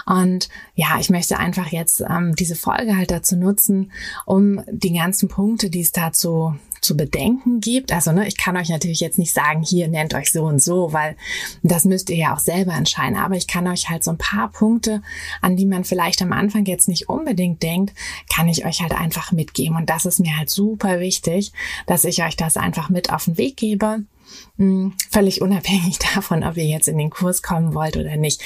Und 0.07 0.49
ja, 0.75 0.99
ich 0.99 1.11
möchte 1.11 1.39
einfach 1.39 1.69
jetzt 1.69 2.01
ähm, 2.01 2.35
diese 2.37 2.57
Folge 2.57 2.97
halt 2.97 3.11
dazu 3.11 3.37
nutzen, 3.37 3.93
um 4.27 4.63
die 4.71 4.93
ganzen 4.93 5.29
Punkte, 5.29 5.71
die 5.71 5.81
es 5.81 5.93
dazu 5.93 6.55
zu 6.83 6.97
bedenken 6.97 7.61
gibt. 7.61 7.93
Also 7.93 8.13
ne, 8.13 8.27
ich 8.27 8.37
kann 8.37 8.57
euch 8.57 8.69
natürlich 8.69 9.01
jetzt 9.01 9.19
nicht 9.19 9.33
sagen, 9.33 9.63
hier 9.63 9.89
nennt 9.89 10.15
euch 10.15 10.31
so 10.31 10.45
und 10.45 10.61
so, 10.61 10.93
weil 10.93 11.17
das 11.63 11.85
müsst 11.85 12.11
ihr 12.11 12.17
ja 12.17 12.35
auch 12.35 12.41
selber 12.41 12.75
entscheiden. 12.75 13.17
Aber 13.17 13.37
ich 13.37 13.47
kann 13.47 13.67
euch 13.69 13.89
halt 13.89 14.05
so 14.05 14.11
ein 14.11 14.19
paar 14.19 14.51
Punkte, 14.51 15.03
an 15.41 15.57
die 15.57 15.67
man 15.67 15.85
vielleicht 15.85 16.21
am 16.21 16.33
Anfang 16.33 16.67
jetzt 16.67 16.89
nicht 16.89 17.09
unbedingt 17.09 17.63
denkt, 17.63 17.95
kann 18.33 18.49
ich 18.49 18.67
euch 18.67 18.83
halt 18.83 18.93
einfach 18.93 19.33
mitgeben. 19.33 19.77
Und 19.77 19.89
das 19.89 20.05
ist 20.05 20.21
mir 20.21 20.37
halt 20.37 20.51
super 20.51 21.01
wichtig, 21.01 21.53
dass 21.87 22.05
ich 22.05 22.23
euch 22.23 22.37
das 22.37 22.57
einfach 22.57 22.91
mit 22.91 23.13
auf 23.13 23.25
den 23.25 23.39
Weg 23.39 23.57
gebe. 23.57 24.05
Hm, 24.57 24.95
völlig 25.11 25.43
unabhängig 25.43 25.99
davon, 26.15 26.45
ob 26.45 26.57
ihr 26.57 26.67
jetzt 26.67 26.89
in 26.89 26.99
den 26.99 27.11
Kurs 27.11 27.43
kommen 27.43 27.75
wollt 27.75 27.97
oder 27.97 28.17
nicht. 28.17 28.43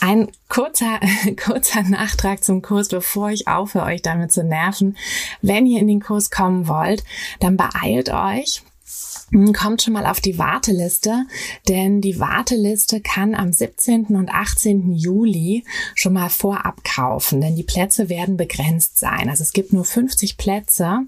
Ein 0.00 0.28
kurzer, 0.48 1.00
kurzer 1.44 1.82
Nachtrag 1.82 2.44
zum 2.44 2.62
Kurs, 2.62 2.88
bevor 2.88 3.30
ich 3.30 3.48
aufhöre, 3.48 3.86
euch 3.86 4.02
damit 4.02 4.32
zu 4.32 4.44
nerven. 4.44 4.96
Wenn 5.42 5.66
ihr 5.66 5.80
in 5.80 5.88
den 5.88 6.00
Kurs 6.00 6.30
kommen 6.30 6.68
wollt, 6.68 7.04
dann 7.40 7.56
beeilt 7.56 8.10
euch 8.10 8.62
kommt 9.56 9.82
schon 9.82 9.92
mal 9.92 10.06
auf 10.06 10.20
die 10.20 10.38
Warteliste, 10.38 11.24
denn 11.68 12.00
die 12.00 12.18
Warteliste 12.18 13.00
kann 13.00 13.34
am 13.34 13.52
17. 13.52 14.06
und 14.06 14.28
18. 14.28 14.92
Juli 14.92 15.64
schon 15.94 16.14
mal 16.14 16.28
vorab 16.28 16.82
kaufen, 16.82 17.40
denn 17.40 17.54
die 17.54 17.62
Plätze 17.62 18.08
werden 18.08 18.36
begrenzt 18.36 18.98
sein. 18.98 19.28
Also 19.28 19.42
es 19.42 19.52
gibt 19.52 19.72
nur 19.72 19.84
50 19.84 20.36
Plätze, 20.36 21.00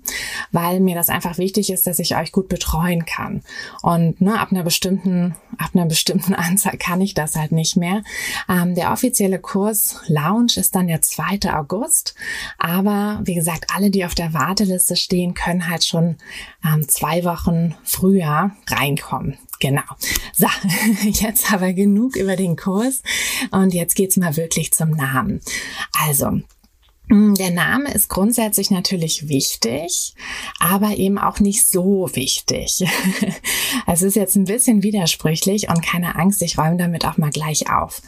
weil 0.52 0.80
mir 0.80 0.94
das 0.94 1.08
einfach 1.08 1.38
wichtig 1.38 1.70
ist, 1.70 1.86
dass 1.86 1.98
ich 1.98 2.16
euch 2.16 2.30
gut 2.30 2.48
betreuen 2.48 3.06
kann. 3.06 3.42
Und 3.82 4.20
ne, 4.20 4.38
ab 4.38 4.52
einer 4.52 4.62
bestimmten, 4.62 5.34
ab 5.58 5.70
einer 5.74 5.86
bestimmten 5.86 6.34
Anzahl 6.42 6.76
kann 6.76 7.00
ich 7.00 7.14
das 7.14 7.34
halt 7.34 7.50
nicht 7.50 7.76
mehr. 7.76 8.02
Ähm, 8.48 8.74
der 8.74 8.92
offizielle 8.92 9.40
Kurs 9.40 9.96
Lounge 10.06 10.52
ist 10.56 10.76
dann 10.76 10.86
der 10.86 11.02
2. 11.02 11.52
August, 11.52 12.14
aber 12.58 13.20
wie 13.24 13.34
gesagt, 13.34 13.66
alle, 13.74 13.90
die 13.90 14.04
auf 14.04 14.14
der 14.14 14.32
Warteliste 14.32 14.94
stehen, 14.94 15.34
können 15.34 15.68
halt 15.68 15.84
schon 15.84 16.16
ähm, 16.64 16.88
zwei 16.88 17.24
Wochen 17.24 17.71
Frühjahr 17.84 18.56
reinkommen. 18.68 19.36
Genau. 19.60 19.82
So, 20.34 20.48
jetzt 21.08 21.52
aber 21.52 21.72
genug 21.72 22.16
über 22.16 22.36
den 22.36 22.56
Kurs 22.56 23.02
und 23.50 23.74
jetzt 23.74 23.94
geht's 23.94 24.16
mal 24.16 24.36
wirklich 24.36 24.72
zum 24.72 24.90
Namen. 24.90 25.40
Also, 25.92 26.40
der 27.08 27.50
Name 27.50 27.92
ist 27.92 28.08
grundsätzlich 28.08 28.70
natürlich 28.70 29.28
wichtig, 29.28 30.14
aber 30.60 30.96
eben 30.96 31.18
auch 31.18 31.40
nicht 31.40 31.68
so 31.68 32.08
wichtig. 32.14 32.84
es 33.86 34.02
ist 34.02 34.16
jetzt 34.16 34.36
ein 34.36 34.46
bisschen 34.46 34.82
widersprüchlich 34.82 35.68
und 35.68 35.82
keine 35.82 36.16
Angst, 36.16 36.40
ich 36.42 36.56
räume 36.56 36.78
damit 36.78 37.04
auch 37.04 37.18
mal 37.18 37.30
gleich 37.30 37.70
auf. 37.70 38.00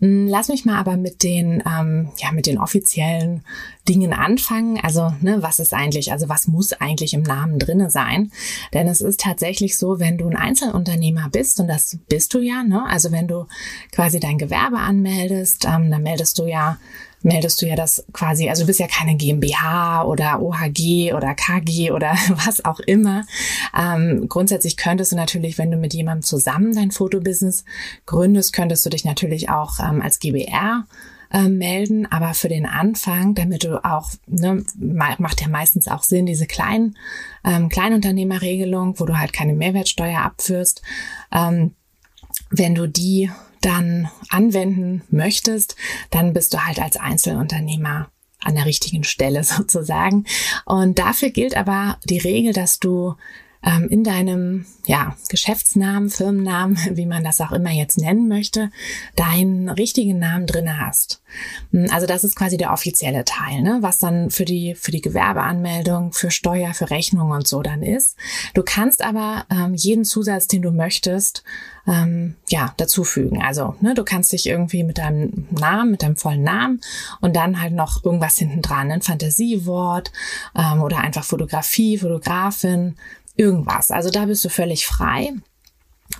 Mm, 0.00 0.26
lass 0.26 0.48
mich 0.48 0.64
mal 0.64 0.78
aber 0.78 0.96
mit 0.96 1.22
den, 1.22 1.62
ähm, 1.66 2.08
ja, 2.16 2.32
mit 2.32 2.46
den 2.46 2.58
offiziellen 2.58 3.44
Dingen 3.88 4.12
anfangen. 4.12 4.80
Also, 4.82 5.12
ne, 5.20 5.38
was 5.40 5.60
ist 5.60 5.72
eigentlich, 5.72 6.10
also 6.10 6.28
was 6.28 6.48
muss 6.48 6.72
eigentlich 6.72 7.14
im 7.14 7.22
Namen 7.22 7.58
drinne 7.58 7.90
sein? 7.90 8.32
Denn 8.74 8.88
es 8.88 9.00
ist 9.00 9.20
tatsächlich 9.20 9.76
so, 9.76 10.00
wenn 10.00 10.18
du 10.18 10.26
ein 10.26 10.36
Einzelunternehmer 10.36 11.28
bist, 11.30 11.60
und 11.60 11.68
das 11.68 11.98
bist 12.08 12.34
du 12.34 12.40
ja, 12.40 12.64
ne? 12.64 12.84
Also 12.88 13.12
wenn 13.12 13.28
du 13.28 13.46
quasi 13.92 14.18
dein 14.18 14.38
Gewerbe 14.38 14.78
anmeldest, 14.78 15.64
ähm, 15.64 15.90
dann 15.90 16.02
meldest 16.02 16.38
du 16.38 16.46
ja 16.46 16.78
meldest 17.22 17.60
du 17.60 17.66
ja 17.66 17.76
das 17.76 18.04
quasi, 18.12 18.48
also 18.48 18.62
du 18.62 18.66
bist 18.66 18.80
ja 18.80 18.86
keine 18.86 19.16
GmbH 19.16 20.04
oder 20.04 20.40
OHG 20.40 21.12
oder 21.14 21.34
KG 21.34 21.92
oder 21.92 22.12
was 22.46 22.64
auch 22.64 22.80
immer. 22.80 23.24
Ähm, 23.76 24.28
grundsätzlich 24.28 24.76
könntest 24.76 25.12
du 25.12 25.16
natürlich, 25.16 25.58
wenn 25.58 25.70
du 25.70 25.76
mit 25.76 25.94
jemandem 25.94 26.22
zusammen 26.22 26.74
dein 26.74 26.90
Fotobusiness 26.90 27.64
gründest, 28.06 28.52
könntest 28.52 28.84
du 28.86 28.90
dich 28.90 29.04
natürlich 29.04 29.48
auch 29.48 29.78
ähm, 29.80 30.02
als 30.02 30.18
GBR 30.18 30.84
äh, 31.30 31.48
melden, 31.48 32.06
aber 32.06 32.34
für 32.34 32.48
den 32.48 32.66
Anfang, 32.66 33.34
damit 33.34 33.64
du 33.64 33.84
auch, 33.84 34.10
ne, 34.26 34.64
macht 34.78 35.40
ja 35.40 35.48
meistens 35.48 35.88
auch 35.88 36.02
Sinn, 36.02 36.26
diese 36.26 36.46
kleinen 36.46 36.96
ähm, 37.44 37.68
Kleinunternehmerregelung, 37.68 38.98
wo 38.98 39.04
du 39.04 39.18
halt 39.18 39.32
keine 39.32 39.52
Mehrwertsteuer 39.52 40.20
abführst, 40.20 40.82
ähm, 41.32 41.74
wenn 42.50 42.74
du 42.74 42.88
die 42.88 43.30
dann 43.60 44.08
anwenden 44.30 45.02
möchtest, 45.10 45.76
dann 46.10 46.32
bist 46.32 46.54
du 46.54 46.64
halt 46.64 46.78
als 46.78 46.96
Einzelunternehmer 46.96 48.10
an 48.40 48.54
der 48.54 48.66
richtigen 48.66 49.04
Stelle 49.04 49.44
sozusagen. 49.44 50.24
Und 50.64 50.98
dafür 50.98 51.30
gilt 51.30 51.56
aber 51.56 51.98
die 52.04 52.18
Regel, 52.18 52.52
dass 52.52 52.78
du 52.78 53.14
ähm, 53.62 53.88
in 53.88 54.04
deinem 54.04 54.66
ja, 54.86 55.16
Geschäftsnamen, 55.28 56.10
Firmennamen, 56.10 56.78
wie 56.92 57.06
man 57.06 57.24
das 57.24 57.40
auch 57.40 57.52
immer 57.52 57.70
jetzt 57.70 57.98
nennen 57.98 58.28
möchte, 58.28 58.70
deinen 59.16 59.68
richtigen 59.68 60.18
Namen 60.18 60.46
drinne 60.46 60.78
hast. 60.78 61.22
Hm, 61.72 61.88
also 61.90 62.06
das 62.06 62.24
ist 62.24 62.36
quasi 62.36 62.56
der 62.56 62.72
offizielle 62.72 63.24
Teil, 63.24 63.62
ne? 63.62 63.78
was 63.80 63.98
dann 63.98 64.30
für 64.30 64.44
die, 64.44 64.74
für 64.74 64.90
die 64.90 65.00
Gewerbeanmeldung, 65.00 66.12
für 66.12 66.30
Steuer, 66.30 66.74
für 66.74 66.90
Rechnung 66.90 67.30
und 67.30 67.46
so 67.46 67.62
dann 67.62 67.82
ist. 67.82 68.16
Du 68.54 68.62
kannst 68.62 69.02
aber 69.02 69.44
ähm, 69.50 69.74
jeden 69.74 70.04
Zusatz, 70.04 70.46
den 70.46 70.62
du 70.62 70.70
möchtest, 70.70 71.42
ähm, 71.86 72.36
ja, 72.48 72.74
dazufügen. 72.76 73.42
Also 73.42 73.74
ne, 73.80 73.94
du 73.94 74.04
kannst 74.04 74.32
dich 74.32 74.46
irgendwie 74.46 74.84
mit 74.84 74.98
deinem 74.98 75.46
Namen, 75.50 75.92
mit 75.92 76.02
deinem 76.02 76.16
vollen 76.16 76.42
Namen 76.42 76.80
und 77.20 77.34
dann 77.34 77.60
halt 77.60 77.72
noch 77.72 78.04
irgendwas 78.04 78.36
hinten 78.36 78.62
dran, 78.62 78.92
ein 78.92 79.02
Fantasiewort 79.02 80.12
ähm, 80.56 80.82
oder 80.82 80.98
einfach 80.98 81.24
Fotografie, 81.24 81.98
Fotografin, 81.98 82.96
irgendwas. 83.38 83.90
Also 83.90 84.10
da 84.10 84.26
bist 84.26 84.44
du 84.44 84.50
völlig 84.50 84.86
frei. 84.86 85.32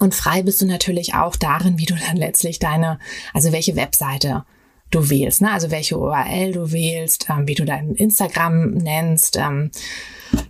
Und 0.01 0.15
frei 0.15 0.43
bist 0.43 0.63
du 0.63 0.67
natürlich 0.67 1.15
auch 1.15 1.37
darin, 1.37 1.79
wie 1.79 1.87
du 1.87 1.95
dann 1.95 2.17
letztlich 2.17 2.59
deine, 2.59 2.99
also 3.35 3.53
welche 3.53 3.77
Webseite 3.77 4.45
du 4.91 5.11
wählst, 5.11 5.43
ne? 5.43 5.53
also 5.53 5.71
welche 5.71 5.99
URL 5.99 6.53
du 6.53 6.73
wählst, 6.73 7.27
ähm, 7.29 7.47
wie 7.47 7.55
du 7.55 7.65
dein 7.65 7.95
Instagram 7.95 8.71
nennst, 8.71 9.37
ähm, 9.37 9.71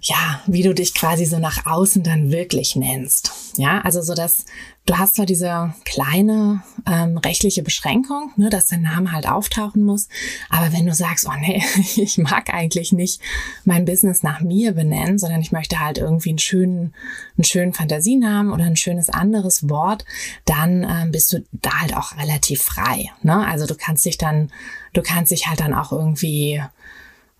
ja, 0.00 0.40
wie 0.46 0.62
du 0.62 0.74
dich 0.74 0.94
quasi 0.94 1.24
so 1.24 1.38
nach 1.38 1.66
außen 1.66 2.02
dann 2.02 2.30
wirklich 2.30 2.76
nennst. 2.76 3.32
Ja, 3.56 3.80
also 3.80 4.02
so 4.02 4.14
dass 4.14 4.44
du 4.88 4.96
hast 4.96 5.16
zwar 5.16 5.26
diese 5.26 5.74
kleine 5.84 6.62
ähm, 6.86 7.18
rechtliche 7.18 7.62
Beschränkung, 7.62 8.32
ne, 8.36 8.48
dass 8.48 8.68
dein 8.68 8.80
Name 8.80 9.12
halt 9.12 9.28
auftauchen 9.28 9.84
muss, 9.84 10.08
aber 10.48 10.72
wenn 10.72 10.86
du 10.86 10.94
sagst, 10.94 11.26
oh 11.28 11.38
nee, 11.38 11.62
ich 11.96 12.16
mag 12.16 12.52
eigentlich 12.52 12.92
nicht 12.92 13.20
mein 13.64 13.84
Business 13.84 14.22
nach 14.22 14.40
mir 14.40 14.72
benennen, 14.72 15.18
sondern 15.18 15.42
ich 15.42 15.52
möchte 15.52 15.78
halt 15.78 15.98
irgendwie 15.98 16.30
einen 16.30 16.38
schönen, 16.38 16.94
einen 17.36 17.44
schönen 17.44 17.74
Fantasienamen 17.74 18.50
oder 18.50 18.64
ein 18.64 18.76
schönes 18.76 19.10
anderes 19.10 19.68
Wort, 19.68 20.06
dann 20.46 20.84
ähm, 20.88 21.12
bist 21.12 21.32
du 21.34 21.44
da 21.52 21.80
halt 21.80 21.94
auch 21.94 22.16
relativ 22.16 22.62
frei. 22.62 23.10
Ne? 23.22 23.46
Also 23.46 23.66
du 23.66 23.74
kannst 23.74 24.06
dich 24.06 24.16
dann, 24.16 24.50
du 24.94 25.02
kannst 25.02 25.32
dich 25.32 25.48
halt 25.48 25.60
dann 25.60 25.74
auch 25.74 25.92
irgendwie 25.92 26.62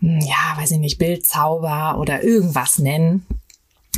hm, 0.01 0.21
ja, 0.21 0.61
weiß 0.61 0.73
ich 0.73 0.79
nicht, 0.79 0.99
Bildzauber 0.99 1.99
oder 1.99 2.23
irgendwas 2.23 2.79
nennen 2.79 3.27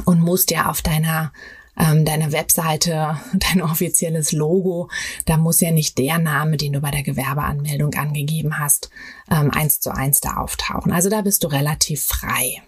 und 0.05 0.21
musst 0.21 0.53
ja 0.53 0.71
auf 0.71 0.83
deiner 0.83 1.33
ähm, 1.81 2.05
deine 2.05 2.33
Webseite, 2.33 3.19
dein 3.33 3.63
offizielles 3.63 4.33
Logo, 4.33 4.91
da 5.25 5.37
muss 5.37 5.61
ja 5.61 5.71
nicht 5.71 5.99
der 5.99 6.19
Name, 6.19 6.57
den 6.57 6.75
du 6.75 6.81
bei 6.81 6.91
der 6.91 7.03
Gewerbeanmeldung 7.03 7.95
angegeben 7.95 8.59
hast, 8.59 8.91
ähm, 9.31 9.51
eins 9.51 9.81
zu 9.81 9.95
eins 9.95 10.21
da 10.21 10.37
auftauchen. 10.37 10.93
Also 10.93 11.09
da 11.09 11.23
bist 11.23 11.43
du 11.45 11.49
relativ 11.49 12.03
frei. 12.03 12.63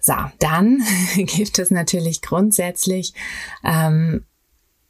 So, 0.00 0.14
dann 0.38 0.82
gibt 1.16 1.58
es 1.58 1.70
natürlich 1.70 2.22
grundsätzlich 2.22 3.12
ähm, 3.64 4.24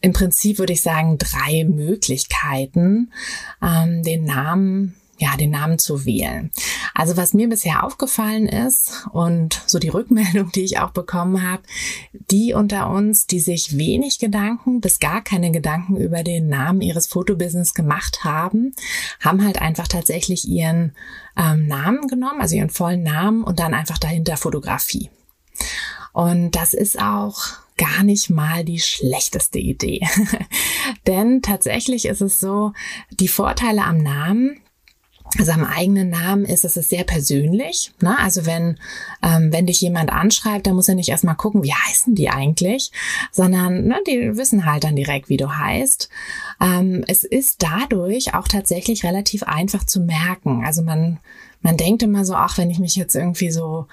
im 0.00 0.12
Prinzip 0.12 0.58
würde 0.60 0.74
ich 0.74 0.82
sagen 0.82 1.18
drei 1.18 1.64
Möglichkeiten, 1.64 3.12
ähm, 3.60 4.04
den 4.04 4.24
Namen 4.24 4.94
ja, 5.18 5.36
den 5.36 5.50
Namen 5.50 5.78
zu 5.78 6.04
wählen. 6.04 6.50
Also 6.94 7.16
was 7.16 7.34
mir 7.34 7.48
bisher 7.48 7.84
aufgefallen 7.84 8.46
ist 8.46 9.06
und 9.12 9.60
so 9.66 9.78
die 9.78 9.88
Rückmeldung, 9.88 10.52
die 10.52 10.62
ich 10.64 10.78
auch 10.78 10.90
bekommen 10.90 11.42
habe, 11.42 11.62
die 12.12 12.54
unter 12.54 12.88
uns, 12.88 13.26
die 13.26 13.40
sich 13.40 13.76
wenig 13.76 14.20
Gedanken 14.20 14.80
bis 14.80 15.00
gar 15.00 15.22
keine 15.22 15.50
Gedanken 15.50 15.96
über 15.96 16.22
den 16.22 16.48
Namen 16.48 16.80
ihres 16.80 17.08
Fotobusiness 17.08 17.74
gemacht 17.74 18.24
haben, 18.24 18.74
haben 19.20 19.44
halt 19.44 19.60
einfach 19.60 19.88
tatsächlich 19.88 20.48
ihren 20.48 20.94
ähm, 21.36 21.66
Namen 21.66 22.06
genommen, 22.06 22.40
also 22.40 22.54
ihren 22.54 22.70
vollen 22.70 23.02
Namen 23.02 23.42
und 23.42 23.58
dann 23.58 23.74
einfach 23.74 23.98
dahinter 23.98 24.36
Fotografie. 24.36 25.10
Und 26.12 26.52
das 26.52 26.74
ist 26.74 26.98
auch 27.00 27.38
gar 27.76 28.02
nicht 28.02 28.30
mal 28.30 28.64
die 28.64 28.80
schlechteste 28.80 29.58
Idee. 29.58 30.00
Denn 31.06 31.42
tatsächlich 31.42 32.06
ist 32.06 32.20
es 32.20 32.40
so, 32.40 32.72
die 33.10 33.28
Vorteile 33.28 33.84
am 33.84 33.98
Namen, 33.98 34.60
am 35.52 35.64
eigenen 35.64 36.10
Namen 36.10 36.44
ist 36.44 36.64
es 36.64 36.74
sehr 36.74 37.04
persönlich. 37.04 37.92
Ne? 38.00 38.18
Also 38.18 38.46
wenn, 38.46 38.78
ähm, 39.22 39.52
wenn 39.52 39.66
dich 39.66 39.80
jemand 39.80 40.10
anschreibt, 40.10 40.66
dann 40.66 40.74
muss 40.74 40.88
er 40.88 40.94
nicht 40.94 41.10
erstmal 41.10 41.36
gucken, 41.36 41.62
wie 41.62 41.72
heißen 41.72 42.14
die 42.14 42.30
eigentlich, 42.30 42.92
sondern 43.30 43.84
ne, 43.84 43.96
die 44.06 44.36
wissen 44.36 44.64
halt 44.64 44.84
dann 44.84 44.96
direkt, 44.96 45.28
wie 45.28 45.36
du 45.36 45.56
heißt. 45.56 46.08
Ähm, 46.60 47.04
es 47.06 47.24
ist 47.24 47.62
dadurch 47.62 48.34
auch 48.34 48.48
tatsächlich 48.48 49.04
relativ 49.04 49.42
einfach 49.42 49.84
zu 49.84 50.00
merken. 50.00 50.64
Also 50.64 50.82
man, 50.82 51.18
man 51.60 51.76
denkt 51.76 52.02
immer 52.02 52.24
so, 52.24 52.34
ach, 52.34 52.58
wenn 52.58 52.70
ich 52.70 52.78
mich 52.78 52.96
jetzt 52.96 53.14
irgendwie 53.14 53.50
so 53.50 53.86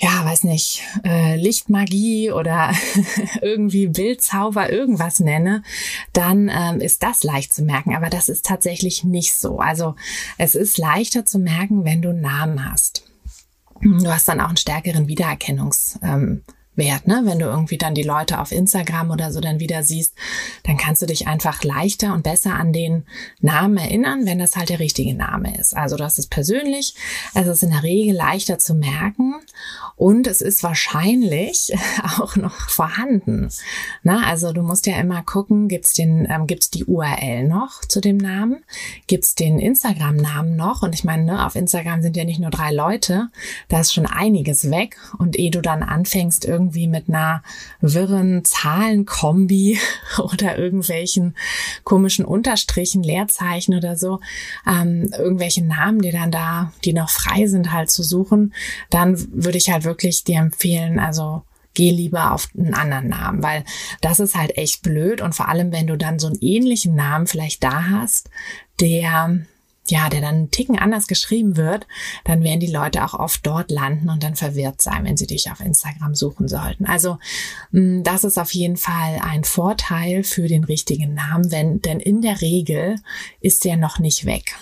ja, 0.00 0.24
weiß 0.24 0.44
nicht, 0.44 0.82
äh, 1.04 1.34
Lichtmagie 1.34 2.30
oder 2.30 2.72
irgendwie 3.42 3.88
Bildzauber, 3.88 4.70
irgendwas 4.70 5.18
nenne, 5.18 5.64
dann 6.12 6.48
ähm, 6.48 6.80
ist 6.80 7.02
das 7.02 7.24
leicht 7.24 7.52
zu 7.52 7.62
merken. 7.64 7.96
Aber 7.96 8.08
das 8.08 8.28
ist 8.28 8.46
tatsächlich 8.46 9.02
nicht 9.02 9.34
so. 9.34 9.58
Also 9.58 9.96
es 10.38 10.54
ist 10.54 10.78
leichter 10.78 11.26
zu 11.26 11.40
merken, 11.40 11.84
wenn 11.84 12.00
du 12.00 12.12
Namen 12.12 12.70
hast. 12.70 13.04
Du 13.82 14.08
hast 14.08 14.28
dann 14.28 14.40
auch 14.40 14.48
einen 14.48 14.56
stärkeren 14.56 15.08
Wiedererkennungs. 15.08 15.98
Ähm, 16.02 16.44
wert, 16.78 17.06
ne? 17.06 17.22
Wenn 17.24 17.38
du 17.38 17.44
irgendwie 17.44 17.76
dann 17.76 17.94
die 17.94 18.02
Leute 18.02 18.40
auf 18.40 18.52
Instagram 18.52 19.10
oder 19.10 19.32
so 19.32 19.40
dann 19.40 19.60
wieder 19.60 19.82
siehst, 19.82 20.14
dann 20.62 20.78
kannst 20.78 21.02
du 21.02 21.06
dich 21.06 21.26
einfach 21.26 21.62
leichter 21.64 22.14
und 22.14 22.22
besser 22.22 22.54
an 22.54 22.72
den 22.72 23.04
Namen 23.40 23.76
erinnern, 23.76 24.24
wenn 24.24 24.38
das 24.38 24.56
halt 24.56 24.70
der 24.70 24.78
richtige 24.78 25.14
Name 25.14 25.58
ist. 25.58 25.76
Also 25.76 25.96
das 25.96 26.18
ist 26.18 26.30
persönlich, 26.30 26.94
es 27.34 27.46
ist 27.46 27.62
in 27.62 27.70
der 27.70 27.82
Regel 27.82 28.14
leichter 28.14 28.58
zu 28.58 28.74
merken 28.74 29.34
und 29.96 30.26
es 30.26 30.40
ist 30.40 30.62
wahrscheinlich 30.62 31.72
auch 32.18 32.36
noch 32.36 32.70
vorhanden. 32.70 33.50
Na, 34.02 34.26
also 34.26 34.52
du 34.52 34.62
musst 34.62 34.86
ja 34.86 34.96
immer 34.98 35.22
gucken, 35.22 35.68
gibt's 35.68 35.92
den, 35.92 36.26
ähm, 36.30 36.46
gibt's 36.46 36.70
die 36.70 36.84
URL 36.84 37.46
noch 37.48 37.80
zu 37.80 38.00
dem 38.00 38.16
Namen, 38.16 38.62
gibt's 39.08 39.34
den 39.34 39.58
Instagram-Namen 39.58 40.54
noch 40.54 40.82
und 40.82 40.94
ich 40.94 41.04
meine, 41.04 41.24
ne, 41.24 41.44
auf 41.44 41.56
Instagram 41.56 42.02
sind 42.02 42.16
ja 42.16 42.24
nicht 42.24 42.40
nur 42.40 42.50
drei 42.50 42.72
Leute, 42.72 43.28
da 43.68 43.80
ist 43.80 43.92
schon 43.92 44.06
einiges 44.06 44.70
weg 44.70 44.96
und 45.18 45.36
ehe 45.36 45.50
du 45.50 45.60
dann 45.60 45.82
anfängst 45.82 46.44
irgendwie 46.44 46.67
irgendwie 46.68 46.86
mit 46.86 47.08
einer 47.08 47.42
wirren 47.80 48.44
Zahlenkombi 48.44 49.78
oder 50.18 50.58
irgendwelchen 50.58 51.34
komischen 51.84 52.24
Unterstrichen, 52.24 53.02
Leerzeichen 53.02 53.74
oder 53.74 53.96
so, 53.96 54.20
ähm, 54.66 55.10
irgendwelche 55.16 55.64
Namen, 55.64 56.00
die 56.00 56.10
dann 56.10 56.30
da, 56.30 56.72
die 56.84 56.92
noch 56.92 57.08
frei 57.08 57.46
sind, 57.46 57.72
halt 57.72 57.90
zu 57.90 58.02
suchen, 58.02 58.52
dann 58.90 59.16
würde 59.32 59.58
ich 59.58 59.70
halt 59.70 59.84
wirklich 59.84 60.24
dir 60.24 60.38
empfehlen, 60.38 60.98
also 60.98 61.42
geh 61.74 61.90
lieber 61.90 62.32
auf 62.32 62.48
einen 62.56 62.74
anderen 62.74 63.08
Namen, 63.08 63.42
weil 63.42 63.64
das 64.00 64.20
ist 64.20 64.34
halt 64.34 64.58
echt 64.58 64.82
blöd 64.82 65.20
und 65.20 65.34
vor 65.34 65.48
allem, 65.48 65.72
wenn 65.72 65.86
du 65.86 65.96
dann 65.96 66.18
so 66.18 66.26
einen 66.26 66.40
ähnlichen 66.40 66.94
Namen 66.94 67.26
vielleicht 67.26 67.62
da 67.64 67.88
hast, 67.88 68.28
der 68.80 69.38
ja, 69.90 70.08
der 70.08 70.20
dann 70.20 70.34
einen 70.34 70.50
Ticken 70.50 70.78
anders 70.78 71.06
geschrieben 71.06 71.56
wird, 71.56 71.86
dann 72.24 72.42
werden 72.42 72.60
die 72.60 72.72
Leute 72.72 73.04
auch 73.04 73.14
oft 73.14 73.46
dort 73.46 73.70
landen 73.70 74.08
und 74.10 74.22
dann 74.22 74.36
verwirrt 74.36 74.82
sein, 74.82 75.04
wenn 75.04 75.16
sie 75.16 75.26
dich 75.26 75.50
auf 75.50 75.60
Instagram 75.60 76.14
suchen 76.14 76.48
sollten. 76.48 76.86
Also 76.86 77.18
mm, 77.72 78.02
das 78.02 78.24
ist 78.24 78.38
auf 78.38 78.52
jeden 78.52 78.76
Fall 78.76 79.20
ein 79.22 79.44
Vorteil 79.44 80.24
für 80.24 80.48
den 80.48 80.64
richtigen 80.64 81.14
Namen, 81.14 81.50
wenn, 81.50 81.80
denn 81.82 82.00
in 82.00 82.22
der 82.22 82.40
Regel 82.40 82.96
ist 83.40 83.64
der 83.64 83.76
noch 83.76 83.98
nicht 83.98 84.24
weg. 84.24 84.54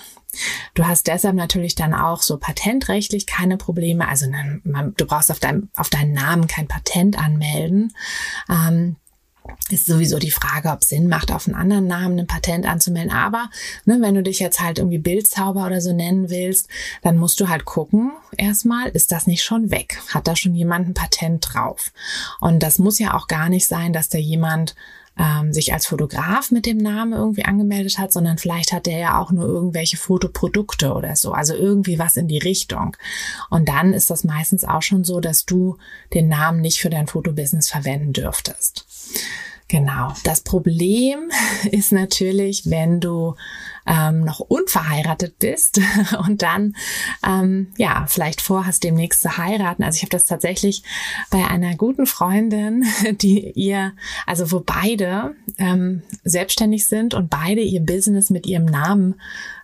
Du 0.75 0.87
hast 0.87 1.06
deshalb 1.06 1.35
natürlich 1.35 1.75
dann 1.75 1.95
auch 1.95 2.23
so 2.23 2.37
patentrechtlich 2.37 3.26
keine 3.26 3.56
Probleme. 3.56 4.06
Also 4.09 4.26
du 4.26 5.06
brauchst 5.06 5.30
auf, 5.30 5.40
deinem, 5.40 5.71
auf 5.76 5.88
deinen 5.88 6.12
Namen 6.12 6.47
kein 6.47 6.68
Patent 6.68 7.18
anmelden. 7.18 7.95
Ähm, 8.50 8.97
ist 9.71 9.87
sowieso 9.87 10.19
die 10.19 10.31
Frage, 10.31 10.71
ob 10.71 10.83
es 10.83 10.88
Sinn 10.88 11.09
macht, 11.09 11.33
auf 11.33 11.47
einen 11.47 11.57
anderen 11.57 11.87
Namen 11.87 12.19
ein 12.19 12.26
Patent 12.26 12.67
anzumelden. 12.67 13.12
Aber 13.12 13.50
ne, 13.85 13.99
wenn 14.00 14.15
du 14.15 14.23
dich 14.23 14.38
jetzt 14.38 14.61
halt 14.61 14.79
irgendwie 14.79 14.99
Bildzauber 14.99 15.67
oder 15.67 15.81
so 15.81 15.93
nennen 15.93 16.31
willst, 16.31 16.69
dann 17.03 17.17
musst 17.17 17.41
du 17.41 17.49
halt 17.49 17.65
gucken, 17.65 18.12
erstmal, 18.37 18.88
ist 18.88 19.12
das 19.12 19.26
nicht 19.26 19.43
schon 19.43 19.71
weg? 19.71 20.00
Hat 20.09 20.26
da 20.29 20.37
schon 20.37 20.55
jemand 20.55 20.88
ein 20.88 20.95
Patent 20.95 21.47
drauf? 21.53 21.93
Und 22.41 22.62
das 22.62 22.79
muss 22.79 22.99
ja 22.99 23.15
auch 23.15 23.29
gar 23.29 23.49
nicht 23.49 23.67
sein, 23.67 23.93
dass 23.93 24.09
da 24.09 24.19
jemand 24.19 24.75
ähm, 25.19 25.53
sich 25.53 25.73
als 25.73 25.87
Fotograf 25.87 26.50
mit 26.50 26.67
dem 26.67 26.76
Namen 26.76 27.12
irgendwie 27.12 27.45
angemeldet 27.45 27.99
hat, 27.99 28.12
sondern 28.12 28.38
vielleicht 28.38 28.73
hat 28.73 28.87
der 28.87 28.99
ja 28.99 29.19
auch 29.19 29.31
nur 29.33 29.47
irgendwelche 29.47 29.97
Fotoprodukte 29.97 30.93
oder 30.93 31.17
so, 31.17 31.33
also 31.33 31.55
irgendwie 31.55 31.99
was 31.99 32.17
in 32.17 32.29
die 32.29 32.38
Richtung. 32.38 32.97
Und 33.50 33.69
dann 33.69 33.95
ist 33.95 34.11
das 34.11 34.25
meistens 34.25 34.65
auch 34.65 34.83
schon 34.83 35.05
so, 35.05 35.21
dass 35.21 35.47
du 35.47 35.79
den 36.12 36.29
Namen 36.29 36.61
nicht 36.61 36.81
für 36.81 36.91
dein 36.91 37.07
Fotobusiness 37.07 37.69
verwenden 37.69 38.12
dürftest. 38.12 38.86
Genau. 39.69 40.15
Das 40.25 40.43
Problem 40.43 41.31
ist 41.71 41.93
natürlich, 41.93 42.71
wenn 42.71 43.01
du 43.01 43.35
ähm, 43.87 44.25
noch 44.25 44.40
unverheiratet 44.40 45.38
bist 45.38 45.81
und 46.26 46.43
dann 46.43 46.76
ähm, 47.26 47.73
ja 47.76 48.05
vielleicht 48.09 48.40
vorhast, 48.40 48.85
demnächst 48.85 49.23
zu 49.23 49.37
heiraten. 49.37 49.83
Also 49.83 49.97
ich 49.97 50.02
habe 50.02 50.11
das 50.11 50.25
tatsächlich 50.25 50.83
bei 51.31 51.47
einer 51.47 51.76
guten 51.76 52.07
Freundin, 52.07 52.85
die 53.21 53.52
ihr, 53.52 53.93
also 54.26 54.50
wo 54.52 54.61
beide 54.61 55.35
ähm, 55.59 56.02
selbstständig 56.25 56.87
sind 56.87 57.14
und 57.14 57.31
beide 57.31 57.61
ihr 57.61 57.81
Business 57.81 58.31
mit 58.31 58.47
ihrem 58.47 58.66
Namen 58.66 59.16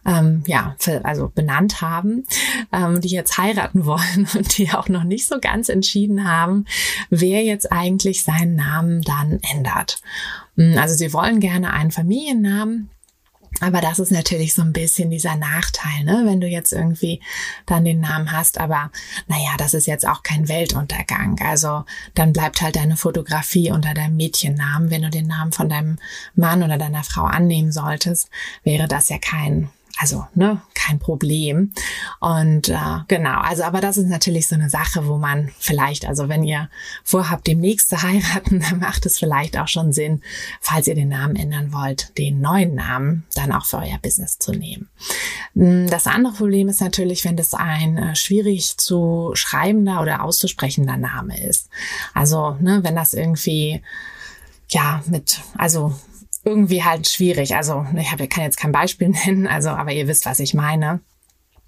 ähm, 0.05 0.43
ja, 0.47 0.75
also 1.05 1.31
benannt 1.33 1.81
haben, 1.81 2.25
ähm, 2.73 3.01
die 3.01 3.11
jetzt 3.11 3.39
heiraten 3.39 3.87
wollen 3.87 4.29
und 4.35 4.59
die 4.59 4.71
auch 4.73 4.89
noch 4.89 5.05
nicht 5.05 5.27
so 5.27 5.39
ganz 5.41 5.69
entschieden 5.69 6.29
haben, 6.29 6.67
wer 7.11 7.43
jetzt 7.43 7.71
eigentlich 7.71 8.25
seinen 8.25 8.57
Namen 8.57 9.03
dann 9.03 9.41
ändert. 9.55 10.01
Also 10.77 10.95
sie 10.95 11.15
wollen 11.15 11.41
gerne 11.41 11.73
einen 11.73 11.93
Familiennamen, 11.93 12.91
aber 13.61 13.81
das 13.81 13.99
ist 13.99 14.11
natürlich 14.11 14.55
so 14.55 14.63
ein 14.63 14.73
bisschen 14.73 15.11
dieser 15.11 15.37
Nachteil, 15.37 16.05
ne? 16.05 16.23
wenn 16.25 16.41
du 16.41 16.47
jetzt 16.47 16.73
irgendwie 16.73 17.21
dann 17.67 17.85
den 17.85 18.01
Namen 18.01 18.33
hast. 18.33 18.59
Aber 18.59 18.91
naja, 19.29 19.51
das 19.59 19.75
ist 19.75 19.87
jetzt 19.87 20.07
auch 20.07 20.23
kein 20.23 20.49
Weltuntergang. 20.49 21.39
Also 21.41 21.85
dann 22.15 22.33
bleibt 22.33 22.61
halt 22.63 22.77
deine 22.77 22.97
Fotografie 22.97 23.71
unter 23.71 23.95
deinem 23.95 24.17
Mädchennamen. 24.17 24.91
Wenn 24.91 25.03
du 25.03 25.11
den 25.11 25.27
Namen 25.27 25.53
von 25.53 25.69
deinem 25.69 25.99
Mann 26.35 26.63
oder 26.63 26.79
deiner 26.79 27.05
Frau 27.05 27.25
annehmen 27.25 27.73
solltest, 27.73 28.31
wäre 28.65 28.89
das 28.89 29.09
ja 29.09 29.19
kein 29.19 29.69
also, 29.99 30.27
ne, 30.35 30.63
kein 30.75 30.99
Problem. 30.99 31.73
Und 32.19 32.69
äh, 32.69 33.01
genau, 33.09 33.41
also, 33.41 33.63
aber 33.63 33.81
das 33.81 33.99
ist 33.99 34.09
natürlich 34.09 34.49
so 34.49 34.55
eine 34.55 34.71
Sache, 34.71 35.07
wo 35.07 35.19
man 35.19 35.51
vielleicht, 35.59 36.07
also 36.07 36.29
wenn 36.29 36.45
ihr 36.45 36.71
vorhabt, 37.05 37.47
demnächst 37.47 37.91
zu 37.91 38.03
heiraten, 38.03 38.61
dann 38.71 38.81
macht 38.81 39.07
es 39.07 39.19
vielleicht 39.19 39.57
auch 39.59 39.69
schon 39.69 39.93
Sinn, 39.93 40.23
falls 40.61 40.87
ihr 40.87 40.95
den 40.95 41.09
Namen 41.09 41.37
ändern 41.37 41.73
wollt, 41.73 42.17
den 42.19 42.41
neuen 42.41 42.75
Namen 42.75 43.25
dann 43.35 43.53
auch 43.53 43.67
für 43.67 43.79
euer 43.79 43.99
Business 44.03 44.39
zu 44.39 44.53
nehmen. 44.53 44.89
Hm, 45.55 45.89
das 45.89 46.07
andere 46.07 46.33
Problem 46.35 46.69
ist 46.69 46.81
natürlich, 46.81 47.25
wenn 47.25 47.37
das 47.37 47.55
ein 47.55 47.99
äh, 47.99 48.17
schwierig 48.17 48.79
zu 48.79 49.33
schreibender 49.35 50.01
oder 50.01 50.25
auszusprechender 50.25 50.97
Name 50.97 51.41
ist. 51.45 51.69
Also, 52.15 52.57
ne, 52.61 52.81
wenn 52.83 52.97
das 52.97 53.15
irgendwie 53.15 53.83
ja, 54.71 55.03
mit, 55.07 55.41
also 55.57 55.95
irgendwie 56.45 56.83
halt 56.85 57.09
schwierig. 57.09 57.55
Also 57.57 57.87
ich 57.97 58.11
habe, 58.11 58.29
kann 58.29 58.45
jetzt 58.45 58.59
kein 58.59 58.73
Beispiel 58.73 59.09
nennen, 59.27 59.47
also 59.47 59.71
aber 59.71 59.93
ihr 59.93 60.09
wisst, 60.09 60.27
was 60.27 60.41
ich 60.41 60.55
meine. 60.55 61.01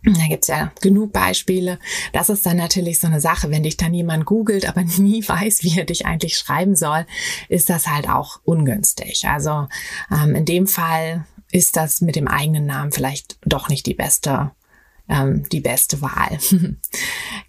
Da 0.07 0.27
gibt's 0.29 0.49
ja 0.49 0.71
genug 0.83 1.15
Beispiele. 1.15 1.79
Das 2.13 2.29
ist 2.29 2.45
dann 2.45 2.59
natürlich 2.59 2.99
so 2.99 3.07
eine 3.07 3.23
Sache, 3.23 3.51
wenn 3.51 3.63
dich 3.63 3.79
dann 3.79 3.95
jemand 3.95 4.27
googelt, 4.27 4.69
aber 4.69 4.83
nie 4.99 5.27
weiß, 5.27 5.63
wie 5.63 5.79
er 5.79 5.85
dich 5.85 6.05
eigentlich 6.05 6.37
schreiben 6.37 6.77
soll, 6.77 7.07
ist 7.49 7.71
das 7.71 7.87
halt 7.87 8.09
auch 8.09 8.41
ungünstig. 8.45 9.27
Also 9.27 9.67
ähm, 10.11 10.35
in 10.35 10.45
dem 10.45 10.67
Fall 10.67 11.25
ist 11.51 11.77
das 11.77 12.01
mit 12.01 12.17
dem 12.17 12.29
eigenen 12.29 12.67
Namen 12.67 12.93
vielleicht 12.93 13.39
doch 13.47 13.69
nicht 13.69 13.87
die 13.87 13.95
beste 13.95 14.51
ähm, 15.09 15.47
die 15.51 15.61
beste 15.61 16.01
Wahl. 16.01 16.39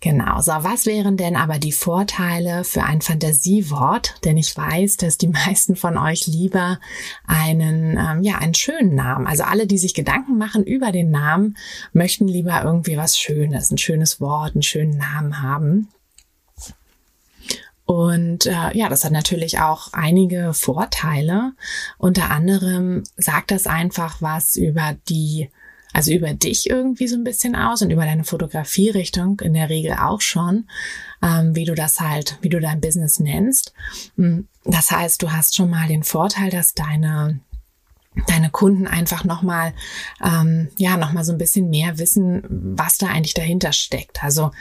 genau. 0.01 0.41
So, 0.41 0.51
was 0.51 0.85
wären 0.85 1.17
denn 1.17 1.35
aber 1.35 1.57
die 1.57 1.71
Vorteile 1.71 2.63
für 2.63 2.83
ein 2.83 3.01
Fantasiewort? 3.01 4.15
Denn 4.25 4.37
ich 4.37 4.55
weiß, 4.55 4.97
dass 4.97 5.17
die 5.17 5.27
meisten 5.45 5.75
von 5.75 5.97
euch 5.97 6.27
lieber 6.27 6.79
einen, 7.25 7.97
ähm, 7.97 8.23
ja, 8.23 8.37
einen 8.37 8.55
schönen 8.55 8.95
Namen. 8.95 9.27
Also 9.27 9.43
alle, 9.43 9.67
die 9.67 9.77
sich 9.77 9.93
Gedanken 9.93 10.37
machen 10.37 10.63
über 10.63 10.91
den 10.91 11.11
Namen, 11.11 11.55
möchten 11.93 12.27
lieber 12.27 12.63
irgendwie 12.63 12.97
was 12.97 13.17
Schönes, 13.17 13.71
ein 13.71 13.77
schönes 13.77 14.19
Wort, 14.19 14.53
einen 14.53 14.63
schönen 14.63 14.97
Namen 14.97 15.41
haben. 15.41 15.89
Und 17.85 18.47
äh, 18.47 18.75
ja, 18.75 18.89
das 18.89 19.05
hat 19.05 19.11
natürlich 19.11 19.59
auch 19.59 19.93
einige 19.93 20.53
Vorteile. 20.53 21.53
Unter 21.99 22.31
anderem 22.31 23.03
sagt 23.15 23.51
das 23.51 23.67
einfach 23.67 24.21
was 24.21 24.55
über 24.55 24.95
die 25.07 25.51
also 25.95 26.11
über 26.11 26.33
dich 26.33 26.69
irgendwie 26.69 27.07
so 27.07 27.15
ein 27.15 27.23
bisschen 27.23 27.55
aus 27.55 27.81
und 27.81 27.89
über 27.89 28.03
deine 28.03 28.25
Fotografierichtung 28.25 29.39
in 29.39 29.53
der 29.53 29.69
Regel 29.69 29.93
auch 29.93 30.19
schon, 30.19 30.67
ähm, 31.23 31.55
wie 31.55 31.63
du 31.63 31.73
das 31.73 32.01
halt, 32.01 32.37
wie 32.41 32.49
du 32.49 32.59
dein 32.59 32.81
Business 32.81 33.21
nennst. 33.21 33.73
Hm, 34.17 34.49
das 34.65 34.91
heißt, 34.91 35.23
du 35.23 35.31
hast 35.31 35.55
schon 35.55 35.69
mal 35.69 35.87
den 35.87 36.03
Vorteil, 36.03 36.49
dass 36.49 36.73
deine 36.73 37.39
deine 38.27 38.49
Kunden 38.49 38.87
einfach 38.87 39.23
nochmal, 39.23 39.73
ähm, 40.21 40.69
ja, 40.77 40.97
nochmal 40.97 41.23
so 41.23 41.31
ein 41.31 41.37
bisschen 41.37 41.69
mehr 41.69 41.97
wissen, 41.97 42.43
was 42.49 42.97
da 42.97 43.07
eigentlich 43.07 43.33
dahinter 43.33 43.71
steckt. 43.71 44.21
Also, 44.21 44.51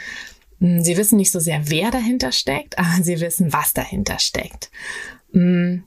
hm, 0.60 0.84
sie 0.84 0.96
wissen 0.96 1.16
nicht 1.16 1.32
so 1.32 1.40
sehr, 1.40 1.68
wer 1.68 1.90
dahinter 1.90 2.30
steckt, 2.30 2.78
aber 2.78 3.02
sie 3.02 3.20
wissen, 3.20 3.52
was 3.52 3.72
dahinter 3.72 4.20
steckt. 4.20 4.70
Hm, 5.32 5.82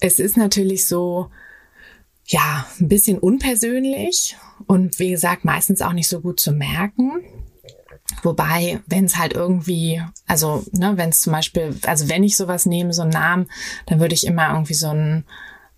es 0.00 0.18
ist 0.18 0.38
natürlich 0.38 0.86
so, 0.86 1.30
ja, 2.28 2.66
ein 2.78 2.88
bisschen 2.88 3.18
unpersönlich 3.18 4.36
und 4.66 4.98
wie 4.98 5.10
gesagt, 5.10 5.44
meistens 5.44 5.82
auch 5.82 5.92
nicht 5.92 6.08
so 6.08 6.20
gut 6.20 6.40
zu 6.40 6.52
merken. 6.52 7.20
Wobei, 8.22 8.80
wenn 8.86 9.06
es 9.06 9.16
halt 9.16 9.32
irgendwie, 9.34 10.00
also, 10.26 10.64
ne, 10.72 10.96
wenn 10.96 11.10
es 11.10 11.20
zum 11.20 11.32
Beispiel, 11.32 11.76
also 11.86 12.08
wenn 12.08 12.22
ich 12.22 12.36
sowas 12.36 12.64
nehme, 12.66 12.92
so 12.92 13.02
einen 13.02 13.10
Namen, 13.10 13.50
dann 13.86 13.98
würde 14.00 14.14
ich 14.14 14.26
immer 14.26 14.50
irgendwie 14.50 14.74
so 14.74 14.88
ein, 14.88 15.24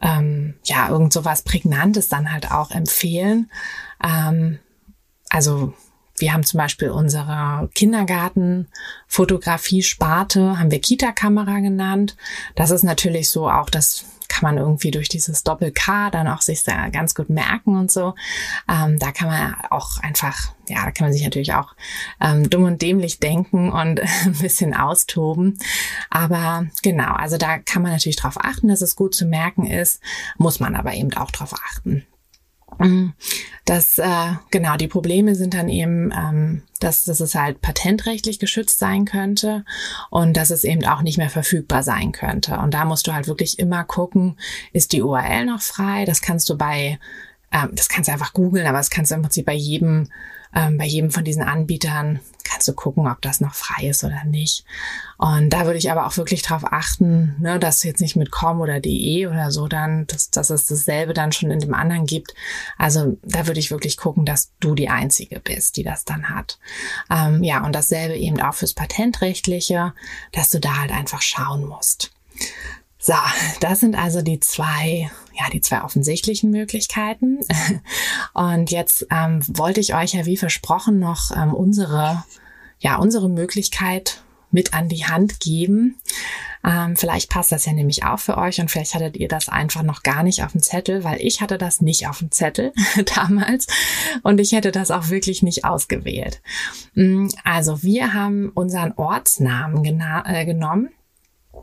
ähm, 0.00 0.54
ja, 0.64 0.88
irgend 0.88 1.12
sowas 1.12 1.42
Prägnantes 1.42 2.08
dann 2.08 2.32
halt 2.32 2.50
auch 2.50 2.70
empfehlen. 2.70 3.50
Ähm, 4.02 4.58
also 5.28 5.74
wir 6.16 6.32
haben 6.32 6.44
zum 6.44 6.56
Beispiel 6.58 6.88
unsere 6.90 7.68
Kindergartenfotografie-Sparte, 7.74 10.58
haben 10.58 10.70
wir 10.70 10.80
Kita-Kamera 10.80 11.58
genannt. 11.60 12.16
Das 12.54 12.70
ist 12.70 12.84
natürlich 12.84 13.28
so 13.30 13.50
auch 13.50 13.68
das 13.70 14.04
kann 14.40 14.54
man 14.54 14.62
irgendwie 14.64 14.90
durch 14.90 15.08
dieses 15.08 15.44
Doppel-K 15.44 16.10
dann 16.10 16.26
auch 16.26 16.40
sich 16.40 16.62
sehr 16.62 16.90
ganz 16.90 17.14
gut 17.14 17.28
merken 17.28 17.76
und 17.76 17.90
so. 17.90 18.14
Ähm, 18.68 18.98
da 18.98 19.12
kann 19.12 19.28
man 19.28 19.54
auch 19.68 19.98
einfach, 19.98 20.54
ja, 20.66 20.84
da 20.84 20.90
kann 20.90 21.06
man 21.06 21.12
sich 21.12 21.22
natürlich 21.22 21.52
auch 21.52 21.74
ähm, 22.20 22.48
dumm 22.48 22.64
und 22.64 22.80
dämlich 22.80 23.20
denken 23.20 23.70
und 23.70 24.00
ein 24.24 24.38
bisschen 24.40 24.72
austoben. 24.74 25.58
Aber 26.08 26.66
genau, 26.82 27.12
also 27.12 27.36
da 27.36 27.58
kann 27.58 27.82
man 27.82 27.92
natürlich 27.92 28.16
darauf 28.16 28.42
achten, 28.42 28.68
dass 28.68 28.80
es 28.80 28.96
gut 28.96 29.14
zu 29.14 29.26
merken 29.26 29.66
ist, 29.66 30.00
muss 30.38 30.58
man 30.58 30.74
aber 30.74 30.94
eben 30.94 31.12
auch 31.14 31.30
darauf 31.30 31.52
achten. 31.52 32.06
Das, 33.64 33.98
äh, 33.98 34.32
genau, 34.50 34.76
die 34.76 34.88
Probleme 34.88 35.34
sind 35.34 35.54
dann 35.54 35.68
eben, 35.68 36.12
ähm, 36.12 36.62
dass, 36.80 37.04
dass 37.04 37.20
es 37.20 37.34
halt 37.34 37.60
patentrechtlich 37.60 38.38
geschützt 38.38 38.78
sein 38.78 39.04
könnte 39.04 39.64
und 40.10 40.36
dass 40.36 40.50
es 40.50 40.64
eben 40.64 40.84
auch 40.84 41.02
nicht 41.02 41.18
mehr 41.18 41.30
verfügbar 41.30 41.82
sein 41.82 42.12
könnte. 42.12 42.58
Und 42.58 42.74
da 42.74 42.84
musst 42.84 43.06
du 43.06 43.12
halt 43.12 43.28
wirklich 43.28 43.58
immer 43.58 43.84
gucken, 43.84 44.38
ist 44.72 44.92
die 44.92 45.02
URL 45.02 45.46
noch 45.46 45.60
frei? 45.62 46.04
Das 46.04 46.20
kannst 46.22 46.48
du 46.48 46.56
bei, 46.56 46.98
ähm, 47.52 47.70
das 47.72 47.88
kannst 47.88 48.08
du 48.08 48.12
einfach 48.12 48.32
googeln, 48.32 48.66
aber 48.66 48.78
das 48.78 48.90
kannst 48.90 49.10
du 49.10 49.16
im 49.16 49.22
Prinzip 49.22 49.46
bei 49.46 49.54
jedem 49.54 50.08
ähm, 50.54 50.78
bei 50.78 50.84
jedem 50.84 51.10
von 51.10 51.24
diesen 51.24 51.42
Anbietern 51.42 52.20
kannst 52.44 52.66
du 52.66 52.72
gucken, 52.72 53.06
ob 53.06 53.20
das 53.22 53.40
noch 53.40 53.54
frei 53.54 53.88
ist 53.88 54.02
oder 54.02 54.24
nicht. 54.24 54.64
Und 55.18 55.50
da 55.50 55.66
würde 55.66 55.78
ich 55.78 55.90
aber 55.90 56.06
auch 56.06 56.16
wirklich 56.16 56.42
darauf 56.42 56.72
achten, 56.72 57.36
ne, 57.38 57.58
dass 57.58 57.82
jetzt 57.84 58.00
nicht 58.00 58.16
mit 58.16 58.30
com 58.30 58.60
oder 58.60 58.80
de 58.80 59.26
oder 59.28 59.50
so 59.50 59.68
dann, 59.68 60.06
dass, 60.08 60.30
dass 60.30 60.50
es 60.50 60.66
dasselbe 60.66 61.14
dann 61.14 61.32
schon 61.32 61.50
in 61.50 61.60
dem 61.60 61.74
anderen 61.74 62.06
gibt. 62.06 62.34
Also 62.76 63.16
da 63.22 63.46
würde 63.46 63.60
ich 63.60 63.70
wirklich 63.70 63.96
gucken, 63.96 64.24
dass 64.24 64.50
du 64.60 64.74
die 64.74 64.88
Einzige 64.88 65.40
bist, 65.40 65.76
die 65.76 65.84
das 65.84 66.04
dann 66.04 66.28
hat. 66.28 66.58
Ähm, 67.10 67.44
ja, 67.44 67.64
und 67.64 67.74
dasselbe 67.74 68.16
eben 68.16 68.40
auch 68.40 68.54
fürs 68.54 68.74
Patentrechtliche, 68.74 69.94
dass 70.32 70.50
du 70.50 70.58
da 70.58 70.78
halt 70.78 70.90
einfach 70.90 71.22
schauen 71.22 71.64
musst. 71.64 72.10
So, 73.02 73.14
das 73.60 73.80
sind 73.80 73.96
also 73.96 74.20
die 74.20 74.40
zwei, 74.40 75.10
ja, 75.32 75.48
die 75.50 75.62
zwei 75.62 75.82
offensichtlichen 75.82 76.50
Möglichkeiten. 76.50 77.38
Und 78.34 78.70
jetzt 78.70 79.06
ähm, 79.10 79.40
wollte 79.48 79.80
ich 79.80 79.94
euch 79.94 80.12
ja 80.12 80.26
wie 80.26 80.36
versprochen 80.36 80.98
noch 80.98 81.30
ähm, 81.34 81.54
unsere, 81.54 82.24
ja, 82.78 82.96
unsere 82.96 83.30
Möglichkeit 83.30 84.22
mit 84.50 84.74
an 84.74 84.90
die 84.90 85.06
Hand 85.06 85.40
geben. 85.40 85.98
Ähm, 86.62 86.94
vielleicht 86.94 87.30
passt 87.30 87.52
das 87.52 87.64
ja 87.64 87.72
nämlich 87.72 88.04
auch 88.04 88.18
für 88.18 88.36
euch 88.36 88.60
und 88.60 88.70
vielleicht 88.70 88.94
hattet 88.94 89.16
ihr 89.16 89.28
das 89.28 89.48
einfach 89.48 89.82
noch 89.82 90.02
gar 90.02 90.22
nicht 90.22 90.44
auf 90.44 90.52
dem 90.52 90.62
Zettel, 90.62 91.04
weil 91.04 91.18
ich 91.22 91.40
hatte 91.40 91.56
das 91.56 91.80
nicht 91.80 92.06
auf 92.06 92.18
dem 92.18 92.30
Zettel 92.30 92.74
damals 93.16 93.66
und 94.22 94.40
ich 94.40 94.52
hätte 94.52 94.72
das 94.72 94.90
auch 94.90 95.08
wirklich 95.08 95.42
nicht 95.42 95.64
ausgewählt. 95.64 96.42
Mm, 96.92 97.28
also 97.44 97.82
wir 97.82 98.12
haben 98.12 98.50
unseren 98.50 98.92
Ortsnamen 98.92 99.82
äh, 100.26 100.44
genommen 100.44 100.90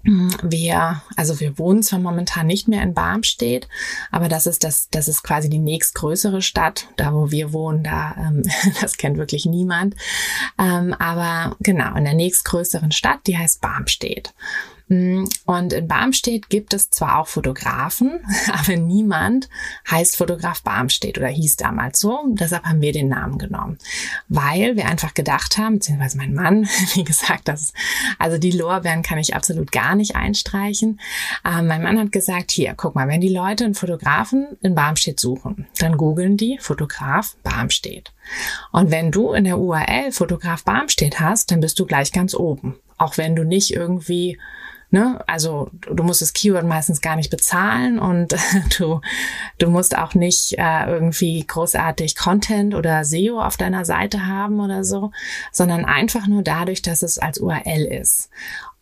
wir, 0.04 1.02
also 1.16 1.40
wir 1.40 1.58
wohnen 1.58 1.84
zwar 1.84 2.00
momentan 2.00 2.48
nicht 2.48 2.68
mehr 2.68 2.84
in 2.84 2.94
Barmstedt, 2.94 3.68
aber 4.12 4.30
das 4.30 4.48
ist 4.48 4.64
das, 4.64 4.90
das 4.90 5.08
ist 5.08 5.24
quasi 5.24 5.50
die 5.50 5.60
nächstgrößere 5.60 6.42
Stadt. 6.42 6.88
Da, 6.98 7.14
wo 7.14 7.32
wir 7.32 7.54
wohnen, 7.54 7.84
da, 7.84 8.16
ähm, 8.18 8.44
das 8.82 8.98
kennt 8.98 9.18
wirklich 9.18 9.46
niemand. 9.46 9.96
Ähm, 10.60 10.94
aber 10.94 11.56
genau, 11.60 11.96
in 11.96 12.04
der 12.04 12.14
nächstgrößeren 12.14 12.92
Stadt, 12.92 13.20
die 13.28 13.38
heißt 13.38 13.62
Barmstedt. 13.62 14.34
Mm, 14.89 15.26
und 15.45 15.73
in 15.73 15.88
Barmstedt 15.88 16.50
gibt 16.50 16.73
es 16.73 16.89
zwar 16.89 17.19
auch 17.19 17.28
Fotografen, 17.28 18.19
aber 18.54 18.78
niemand 18.78 19.50
heißt 19.89 20.15
Fotograf 20.15 20.62
Barmstedt 20.62 21.17
oder 21.17 21.28
hieß 21.28 21.58
damals 21.58 22.00
so. 22.00 22.23
Deshalb 22.30 22.63
haben 22.63 22.82
wir 22.82 22.93
den 22.93 23.10
Namen 23.10 23.38
genommen, 23.38 23.78
weil 24.30 24.78
wir 24.78 24.88
einfach 24.88 25.13
gedacht 25.13 25.58
haben, 25.58 25.76
beziehungsweise 25.76 26.17
mein 26.17 26.34
Mann, 26.34 26.63
wie 26.93 27.04
gesagt, 27.04 27.47
das, 27.47 27.73
also 28.17 28.38
die 28.38 28.52
Lorbeeren 28.52 29.02
kann 29.02 29.17
ich 29.17 29.36
absolut 29.36 29.71
gar 29.71 29.95
nicht 29.95 30.15
einstreichen. 30.15 31.00
Ähm, 31.45 31.67
mein 31.67 31.84
Mann 31.84 32.00
hat 32.00 32.12
gesagt, 32.12 32.52
hier, 32.52 32.73
guck 32.76 32.95
mal, 32.95 33.10
wenn 33.10 33.21
die 33.21 33.28
Leute 33.28 33.65
einen 33.65 33.76
Fotografen 33.76 34.58
in 34.62 34.76
Barmstedt 34.76 35.19
suchen, 35.19 35.67
dann 35.80 35.97
googeln 35.97 36.38
die 36.38 36.58
Fotograf 36.60 37.36
Barmstedt. 37.43 38.13
Und 38.71 38.91
wenn 38.91 39.12
du 39.12 39.34
in 39.34 39.43
der 39.43 39.58
URL 39.58 40.12
Fotograf 40.12 40.63
Barmstedt 40.63 41.19
hast, 41.19 41.52
dann 41.52 41.60
bist 41.60 41.80
du 41.80 41.86
gleich 41.86 42.12
ganz 42.12 42.34
oben. 42.34 42.76
Auch 42.97 43.17
wenn 43.17 43.36
du 43.36 43.43
nicht 43.43 43.71
irgendwie 43.71 44.38
Ne? 44.89 45.19
Also 45.28 45.69
du 45.71 46.04
musst 46.04 46.21
das 46.21 46.32
Keyword 46.32 46.65
meistens 46.65 47.02
gar 47.02 47.17
nicht 47.17 47.30
bezahlen 47.30 48.00
und 48.00 48.34
du, 48.78 49.02
du 49.58 49.69
musst 49.69 49.97
auch 49.97 50.13
nicht 50.13 50.56
äh, 50.58 50.86
irgendwie 50.88 51.45
großartig 51.45 52.15
Content 52.15 52.73
oder 52.73 53.04
SEO 53.04 53.41
auf 53.41 53.58
deiner 53.58 53.84
Seite 53.84 54.26
haben 54.26 54.62
oder 54.62 54.86
so, 54.86 55.12
sondern 55.52 55.84
einfach 55.84 56.28
nur 56.28 56.41
dadurch, 56.41 56.82
dass 56.82 57.04
es 57.04 57.17
als 57.17 57.39
URL 57.39 57.86
ist. 57.86 58.30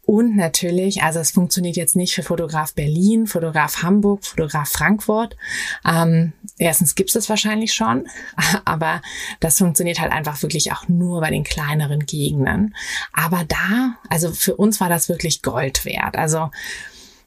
Und 0.05 0.35
natürlich, 0.35 1.01
also 1.01 1.19
es 1.19 1.31
funktioniert 1.31 1.75
jetzt 1.75 1.95
nicht 1.95 2.13
für 2.13 2.21
Fotograf 2.21 2.73
Berlin, 2.73 3.25
Fotograf 3.25 3.81
Hamburg, 3.81 4.23
Fotograf 4.23 4.69
Frankfurt. 4.69 5.35
Ähm, 5.83 6.33
erstens 6.59 6.93
gibt 6.93 7.09
es 7.09 7.15
das 7.15 7.29
wahrscheinlich 7.29 7.73
schon, 7.73 8.07
aber 8.65 9.01
das 9.39 9.57
funktioniert 9.57 9.99
halt 9.99 10.11
einfach 10.11 10.41
wirklich 10.43 10.71
auch 10.71 10.87
nur 10.87 11.21
bei 11.21 11.31
den 11.31 11.43
kleineren 11.43 12.05
Gegenden. 12.05 12.75
Aber 13.13 13.43
da, 13.45 13.95
also 14.09 14.31
für 14.31 14.55
uns 14.55 14.79
war 14.79 14.89
das 14.89 15.09
wirklich 15.09 15.41
Gold 15.41 15.85
wert. 15.85 16.17
Also 16.17 16.51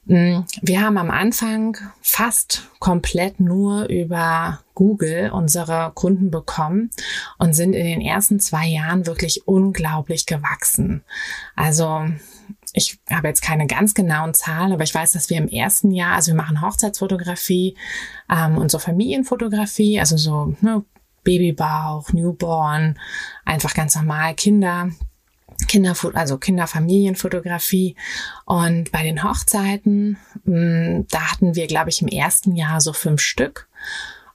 mm, 0.05 0.39
wir 0.61 0.81
haben 0.81 0.97
am 0.97 1.11
Anfang 1.11 1.75
fast 2.01 2.69
komplett 2.79 3.41
nur 3.41 3.89
über 3.89 4.61
Google 4.73 5.31
unsere 5.31 5.91
Kunden 5.93 6.31
bekommen 6.31 6.91
und 7.39 7.53
sind 7.53 7.73
in 7.73 7.85
den 7.85 7.99
ersten 7.99 8.39
zwei 8.39 8.67
Jahren 8.67 9.05
wirklich 9.05 9.45
unglaublich 9.45 10.25
gewachsen. 10.25 11.03
Also 11.57 12.05
ich 12.73 12.99
habe 13.09 13.27
jetzt 13.27 13.41
keine 13.41 13.67
ganz 13.67 13.93
genauen 13.93 14.33
Zahlen, 14.33 14.71
aber 14.71 14.83
ich 14.83 14.93
weiß, 14.93 15.11
dass 15.11 15.29
wir 15.29 15.37
im 15.37 15.47
ersten 15.47 15.91
Jahr, 15.91 16.15
also 16.15 16.31
wir 16.31 16.37
machen 16.37 16.61
Hochzeitsfotografie 16.61 17.75
ähm, 18.29 18.57
und 18.57 18.71
so 18.71 18.79
Familienfotografie, 18.79 19.99
also 19.99 20.17
so 20.17 20.55
ne, 20.61 20.83
Babybauch, 21.23 22.13
Newborn, 22.13 22.99
einfach 23.45 23.73
ganz 23.73 23.95
normal 23.95 24.35
Kinder. 24.35 24.89
Kinder, 25.67 25.93
also 26.13 26.37
Kinderfamilienfotografie. 26.37 27.95
Und 28.45 28.91
bei 28.91 29.03
den 29.03 29.23
Hochzeiten, 29.23 30.17
mh, 30.45 30.99
mm, 30.99 31.07
da 31.11 31.31
hatten 31.31 31.55
wir, 31.55 31.67
glaube 31.67 31.89
ich, 31.89 32.01
im 32.01 32.07
ersten 32.07 32.55
Jahr 32.55 32.79
so 32.79 32.93
fünf 32.93 33.21
Stück. 33.21 33.67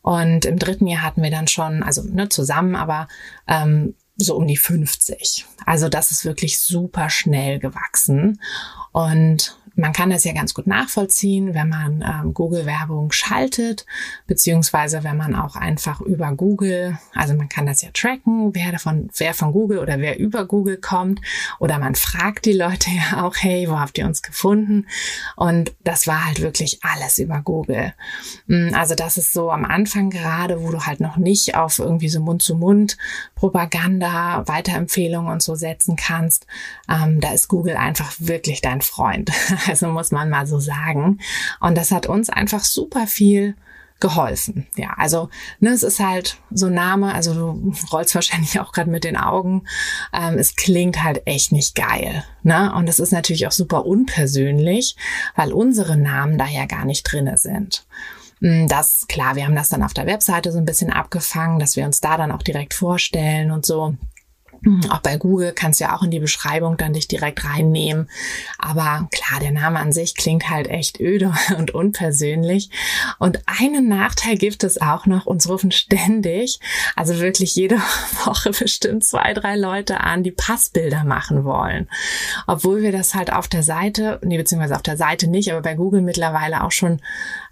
Und 0.02 0.44
im 0.44 0.58
dritten 0.58 0.86
Jahr 0.86 1.02
hatten 1.02 1.22
wir 1.22 1.30
dann 1.30 1.48
schon, 1.48 1.82
also 1.82 2.02
ne, 2.02 2.28
zusammen, 2.28 2.76
aber 2.76 3.08
ähm, 3.48 3.94
so 4.16 4.36
um 4.36 4.46
die 4.46 4.56
50. 4.56 5.46
Also 5.66 5.88
das 5.88 6.10
ist 6.10 6.24
wirklich 6.24 6.60
super 6.60 7.10
schnell 7.10 7.58
gewachsen. 7.58 8.40
Und 8.92 9.58
man 9.76 9.92
kann 9.92 10.10
das 10.10 10.24
ja 10.24 10.32
ganz 10.32 10.54
gut 10.54 10.66
nachvollziehen, 10.66 11.54
wenn 11.54 11.68
man 11.68 12.02
ähm, 12.02 12.34
Google-Werbung 12.34 13.12
schaltet, 13.12 13.86
beziehungsweise 14.26 15.04
wenn 15.04 15.16
man 15.16 15.34
auch 15.34 15.56
einfach 15.56 16.00
über 16.00 16.32
Google, 16.32 16.98
also 17.14 17.34
man 17.34 17.48
kann 17.48 17.66
das 17.66 17.82
ja 17.82 17.88
tracken, 17.92 18.54
wer 18.54 18.70
davon, 18.72 19.10
wer 19.16 19.34
von 19.34 19.52
Google 19.52 19.78
oder 19.78 19.98
wer 19.98 20.18
über 20.18 20.46
Google 20.46 20.76
kommt, 20.76 21.20
oder 21.58 21.78
man 21.78 21.96
fragt 21.96 22.46
die 22.46 22.52
Leute 22.52 22.90
ja 22.90 23.24
auch, 23.24 23.36
hey, 23.36 23.68
wo 23.68 23.78
habt 23.78 23.98
ihr 23.98 24.06
uns 24.06 24.22
gefunden? 24.22 24.86
Und 25.36 25.74
das 25.82 26.06
war 26.06 26.24
halt 26.26 26.40
wirklich 26.40 26.84
alles 26.84 27.18
über 27.18 27.40
Google. 27.40 27.92
Mm, 28.46 28.72
also 28.74 28.94
das 28.94 29.18
ist 29.18 29.32
so 29.32 29.50
am 29.50 29.64
Anfang 29.64 30.10
gerade, 30.10 30.62
wo 30.62 30.70
du 30.70 30.86
halt 30.86 31.00
noch 31.00 31.16
nicht 31.16 31.56
auf 31.56 31.80
irgendwie 31.80 32.08
so 32.08 32.20
Mund-zu-Mund-Propaganda, 32.20 34.46
Weiterempfehlungen 34.46 35.32
und 35.32 35.42
so 35.42 35.56
setzen 35.56 35.96
kannst. 35.96 36.46
Ähm, 36.88 37.20
da 37.20 37.32
ist 37.32 37.48
Google 37.48 37.76
einfach 37.76 38.12
wirklich 38.18 38.60
dein 38.60 38.80
Freund. 38.80 39.32
Also 39.66 39.88
muss 39.88 40.10
man 40.10 40.30
mal 40.30 40.46
so 40.46 40.60
sagen. 40.60 41.20
Und 41.60 41.76
das 41.76 41.90
hat 41.90 42.06
uns 42.06 42.28
einfach 42.30 42.64
super 42.64 43.06
viel 43.06 43.56
geholfen. 44.00 44.66
Ja, 44.76 44.94
also 44.96 45.30
ne, 45.60 45.70
es 45.70 45.82
ist 45.82 46.00
halt 46.00 46.36
so 46.50 46.66
ein 46.66 46.74
Name, 46.74 47.14
also 47.14 47.32
du 47.32 47.72
rollst 47.90 48.14
wahrscheinlich 48.14 48.60
auch 48.60 48.72
gerade 48.72 48.90
mit 48.90 49.04
den 49.04 49.16
Augen. 49.16 49.62
Ähm, 50.12 50.36
es 50.38 50.56
klingt 50.56 51.02
halt 51.02 51.22
echt 51.26 51.52
nicht 51.52 51.74
geil. 51.74 52.24
Ne? 52.42 52.74
Und 52.74 52.88
es 52.88 52.98
ist 52.98 53.12
natürlich 53.12 53.46
auch 53.46 53.52
super 53.52 53.86
unpersönlich, 53.86 54.96
weil 55.36 55.52
unsere 55.52 55.96
Namen 55.96 56.36
da 56.36 56.46
ja 56.46 56.66
gar 56.66 56.84
nicht 56.84 57.04
drinne 57.04 57.38
sind. 57.38 57.86
Hm, 58.40 58.68
das, 58.68 59.06
klar, 59.08 59.36
wir 59.36 59.46
haben 59.46 59.56
das 59.56 59.70
dann 59.70 59.82
auf 59.82 59.94
der 59.94 60.06
Webseite 60.06 60.52
so 60.52 60.58
ein 60.58 60.66
bisschen 60.66 60.92
abgefangen, 60.92 61.58
dass 61.58 61.76
wir 61.76 61.86
uns 61.86 62.00
da 62.00 62.16
dann 62.16 62.32
auch 62.32 62.42
direkt 62.42 62.74
vorstellen 62.74 63.50
und 63.50 63.64
so. 63.64 63.94
Mhm, 64.64 64.90
auch 64.90 65.00
bei 65.00 65.16
Google 65.18 65.52
kannst 65.52 65.80
du 65.80 65.84
ja 65.84 65.96
auch 65.96 66.02
in 66.02 66.10
die 66.10 66.20
Beschreibung 66.20 66.76
dann 66.76 66.94
dich 66.94 67.06
direkt 67.06 67.44
reinnehmen. 67.44 68.08
Aber 68.58 69.08
klar, 69.12 69.40
der 69.40 69.52
Name 69.52 69.78
an 69.78 69.92
sich 69.92 70.16
klingt 70.16 70.48
halt 70.48 70.68
echt 70.68 71.00
öde 71.00 71.32
und 71.58 71.72
unpersönlich. 71.72 72.70
Und 73.18 73.40
einen 73.46 73.88
Nachteil 73.88 74.36
gibt 74.36 74.64
es 74.64 74.80
auch 74.80 75.06
noch. 75.06 75.26
Uns 75.26 75.48
rufen 75.48 75.70
ständig, 75.70 76.60
also 76.96 77.20
wirklich 77.20 77.54
jede 77.54 77.76
Woche 78.24 78.50
bestimmt 78.50 79.04
zwei, 79.04 79.34
drei 79.34 79.56
Leute 79.56 80.00
an, 80.00 80.22
die 80.22 80.32
Passbilder 80.32 81.04
machen 81.04 81.44
wollen. 81.44 81.88
Obwohl 82.46 82.82
wir 82.82 82.92
das 82.92 83.14
halt 83.14 83.32
auf 83.32 83.48
der 83.48 83.62
Seite, 83.62 84.18
nee, 84.22 84.38
beziehungsweise 84.38 84.76
auf 84.76 84.82
der 84.82 84.96
Seite 84.96 85.28
nicht, 85.28 85.52
aber 85.52 85.60
bei 85.60 85.74
Google 85.74 86.00
mittlerweile 86.00 86.64
auch 86.64 86.72
schon 86.72 87.00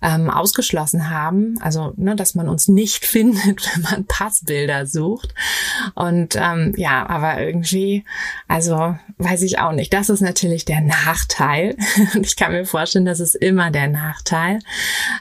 ähm, 0.01 0.31
ausgeschlossen 0.31 1.11
haben. 1.11 1.59
Also, 1.61 1.93
ne, 1.97 2.17
dass 2.17 2.35
man 2.35 2.49
uns 2.49 2.69
nicht 2.69 3.05
findet, 3.13 3.69
wenn 3.75 3.83
man 3.83 4.07
Passbilder 4.07 4.87
sucht. 4.87 5.35
Und 5.95 6.37
ähm, 6.37 6.73
ja, 6.77 7.02
aber 7.09 7.41
irgendwie, 7.41 8.05
also 8.49 8.97
weiß 9.19 9.43
ich 9.43 9.59
auch 9.59 9.73
nicht. 9.73 9.93
Das 9.93 10.09
ist 10.09 10.21
natürlich 10.21 10.65
der 10.65 10.81
Nachteil. 10.81 11.77
Und 12.15 12.27
ich 12.27 12.37
kann 12.37 12.53
mir 12.53 12.65
vorstellen, 12.65 13.05
das 13.05 13.21
ist 13.21 13.35
immer 13.35 13.71
der 13.71 13.89
Nachteil. 13.89 14.59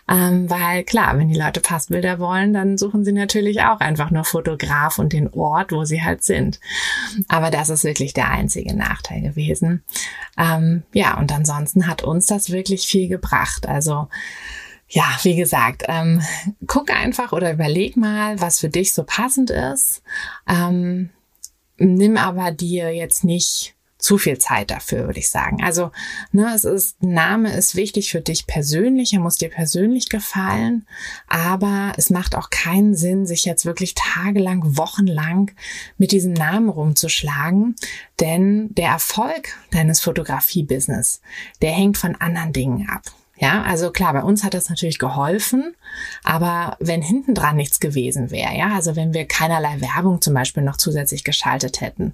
Ähm, 0.09 0.49
weil 0.49 0.83
klar, 0.83 1.17
wenn 1.17 1.29
die 1.29 1.39
Leute 1.39 1.59
Passbilder 1.59 2.19
wollen, 2.19 2.53
dann 2.53 2.77
suchen 2.77 3.03
sie 3.03 3.11
natürlich 3.11 3.61
auch 3.61 3.79
einfach 3.79 4.11
nur 4.11 4.23
Fotograf 4.23 4.99
und 4.99 5.13
den 5.13 5.29
Ort, 5.33 5.71
wo 5.71 5.85
sie 5.85 6.01
halt 6.01 6.23
sind. 6.23 6.59
Aber 7.27 7.51
das 7.51 7.69
ist 7.69 7.83
wirklich 7.83 8.13
der 8.13 8.29
einzige 8.29 8.75
Nachteil 8.75 9.21
gewesen. 9.21 9.83
Ähm, 10.37 10.83
ja, 10.93 11.17
und 11.17 11.31
ansonsten 11.31 11.87
hat 11.87 12.03
uns 12.03 12.25
das 12.25 12.51
wirklich 12.51 12.87
viel 12.87 13.07
gebracht. 13.07 13.67
Also 13.67 14.07
ja, 14.91 15.05
wie 15.23 15.37
gesagt, 15.37 15.83
ähm, 15.87 16.21
guck 16.67 16.91
einfach 16.91 17.31
oder 17.31 17.53
überleg 17.53 17.95
mal, 17.95 18.39
was 18.41 18.59
für 18.59 18.67
dich 18.67 18.93
so 18.93 19.03
passend 19.05 19.49
ist. 19.49 20.03
Ähm, 20.47 21.09
nimm 21.81 22.17
aber 22.17 22.51
dir 22.51 22.93
jetzt 22.93 23.23
nicht 23.23 23.75
zu 24.01 24.17
viel 24.17 24.39
Zeit 24.39 24.71
dafür, 24.71 25.05
würde 25.05 25.19
ich 25.19 25.29
sagen. 25.29 25.63
Also, 25.63 25.91
ne, 26.31 26.51
es 26.55 26.65
ist, 26.65 27.01
Name 27.03 27.53
ist 27.53 27.75
wichtig 27.75 28.09
für 28.11 28.19
dich 28.19 28.47
persönlich, 28.47 29.13
er 29.13 29.19
muss 29.19 29.35
dir 29.35 29.49
persönlich 29.49 30.09
gefallen, 30.09 30.87
aber 31.27 31.93
es 31.97 32.09
macht 32.09 32.35
auch 32.35 32.49
keinen 32.49 32.95
Sinn, 32.95 33.27
sich 33.27 33.45
jetzt 33.45 33.65
wirklich 33.65 33.93
tagelang, 33.93 34.75
wochenlang 34.77 35.51
mit 35.97 36.11
diesem 36.11 36.33
Namen 36.33 36.69
rumzuschlagen, 36.69 37.75
denn 38.19 38.73
der 38.73 38.89
Erfolg 38.89 39.55
deines 39.69 40.01
Fotografie-Business, 40.01 41.21
der 41.61 41.71
hängt 41.71 41.97
von 41.97 42.15
anderen 42.15 42.53
Dingen 42.53 42.89
ab. 42.89 43.03
Ja, 43.41 43.63
also 43.63 43.89
klar, 43.89 44.13
bei 44.13 44.21
uns 44.21 44.43
hat 44.43 44.53
das 44.53 44.69
natürlich 44.69 44.99
geholfen, 44.99 45.75
aber 46.23 46.77
wenn 46.79 47.01
hinten 47.01 47.33
dran 47.33 47.55
nichts 47.55 47.79
gewesen 47.79 48.29
wäre, 48.29 48.55
ja, 48.55 48.75
also 48.75 48.95
wenn 48.95 49.15
wir 49.15 49.25
keinerlei 49.25 49.81
Werbung 49.81 50.21
zum 50.21 50.35
Beispiel 50.35 50.61
noch 50.61 50.77
zusätzlich 50.77 51.23
geschaltet 51.23 51.81
hätten, 51.81 52.13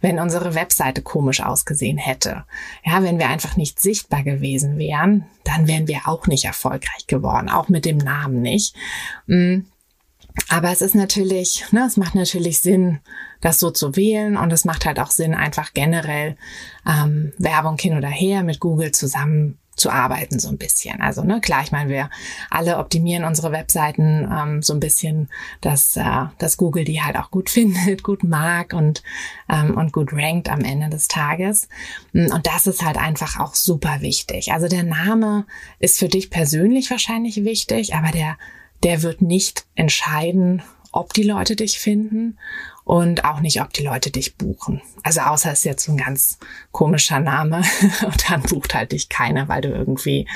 wenn 0.00 0.20
unsere 0.20 0.54
Webseite 0.54 1.02
komisch 1.02 1.42
ausgesehen 1.42 1.98
hätte, 1.98 2.44
ja, 2.84 3.02
wenn 3.02 3.18
wir 3.18 3.28
einfach 3.28 3.56
nicht 3.56 3.80
sichtbar 3.80 4.22
gewesen 4.22 4.78
wären, 4.78 5.26
dann 5.42 5.66
wären 5.66 5.88
wir 5.88 6.02
auch 6.06 6.28
nicht 6.28 6.44
erfolgreich 6.44 7.08
geworden, 7.08 7.48
auch 7.48 7.68
mit 7.68 7.84
dem 7.84 7.98
Namen 7.98 8.40
nicht. 8.40 8.76
Mm. 9.26 9.62
Aber 10.48 10.70
es 10.70 10.80
ist 10.80 10.94
natürlich, 10.94 11.64
ne, 11.72 11.86
es 11.88 11.96
macht 11.96 12.14
natürlich 12.14 12.60
Sinn, 12.60 13.00
das 13.40 13.58
so 13.58 13.72
zu 13.72 13.96
wählen 13.96 14.36
und 14.36 14.52
es 14.52 14.64
macht 14.64 14.86
halt 14.86 15.00
auch 15.00 15.10
Sinn, 15.10 15.34
einfach 15.34 15.74
generell 15.74 16.36
ähm, 16.86 17.32
Werbung 17.38 17.76
hin 17.78 17.96
oder 17.96 18.08
her 18.08 18.44
mit 18.44 18.60
Google 18.60 18.92
zusammen 18.92 19.58
zu 19.78 19.90
arbeiten 19.90 20.38
so 20.38 20.48
ein 20.48 20.58
bisschen. 20.58 21.00
Also 21.00 21.22
ne, 21.22 21.40
klar, 21.40 21.62
ich 21.62 21.72
meine, 21.72 21.90
wir 21.90 22.10
alle 22.50 22.78
optimieren 22.78 23.24
unsere 23.24 23.52
Webseiten 23.52 24.28
ähm, 24.30 24.62
so 24.62 24.74
ein 24.74 24.80
bisschen, 24.80 25.28
dass, 25.60 25.96
äh, 25.96 26.26
dass 26.38 26.56
Google 26.56 26.84
die 26.84 27.02
halt 27.02 27.16
auch 27.16 27.30
gut 27.30 27.50
findet, 27.50 28.02
gut 28.02 28.24
mag 28.24 28.72
und, 28.72 29.02
ähm, 29.48 29.76
und 29.76 29.92
gut 29.92 30.12
rankt 30.12 30.50
am 30.50 30.60
Ende 30.60 30.88
des 30.88 31.08
Tages. 31.08 31.68
Mm, 32.12 32.32
und 32.32 32.46
das 32.46 32.66
ist 32.66 32.84
halt 32.84 32.96
einfach 32.96 33.38
auch 33.40 33.54
super 33.54 34.00
wichtig. 34.00 34.52
Also 34.52 34.68
der 34.68 34.84
Name 34.84 35.46
ist 35.78 35.98
für 35.98 36.08
dich 36.08 36.30
persönlich 36.30 36.90
wahrscheinlich 36.90 37.44
wichtig, 37.44 37.94
aber 37.94 38.10
der, 38.10 38.36
der 38.82 39.02
wird 39.02 39.22
nicht 39.22 39.66
entscheiden, 39.74 40.62
ob 40.92 41.12
die 41.12 41.22
Leute 41.22 41.54
dich 41.54 41.78
finden 41.78 42.38
und 42.88 43.26
auch 43.26 43.40
nicht, 43.40 43.60
ob 43.60 43.70
die 43.74 43.82
Leute 43.82 44.10
dich 44.10 44.36
buchen. 44.36 44.80
Also 45.02 45.20
außer 45.20 45.52
es 45.52 45.58
ist 45.58 45.64
jetzt 45.66 45.88
ein 45.88 45.98
ganz 45.98 46.38
komischer 46.72 47.20
Name 47.20 47.60
und 48.06 48.30
dann 48.30 48.40
bucht 48.40 48.74
halt 48.74 48.92
dich 48.92 49.10
keiner, 49.10 49.46
weil 49.46 49.60
du 49.60 49.68
irgendwie, 49.68 50.26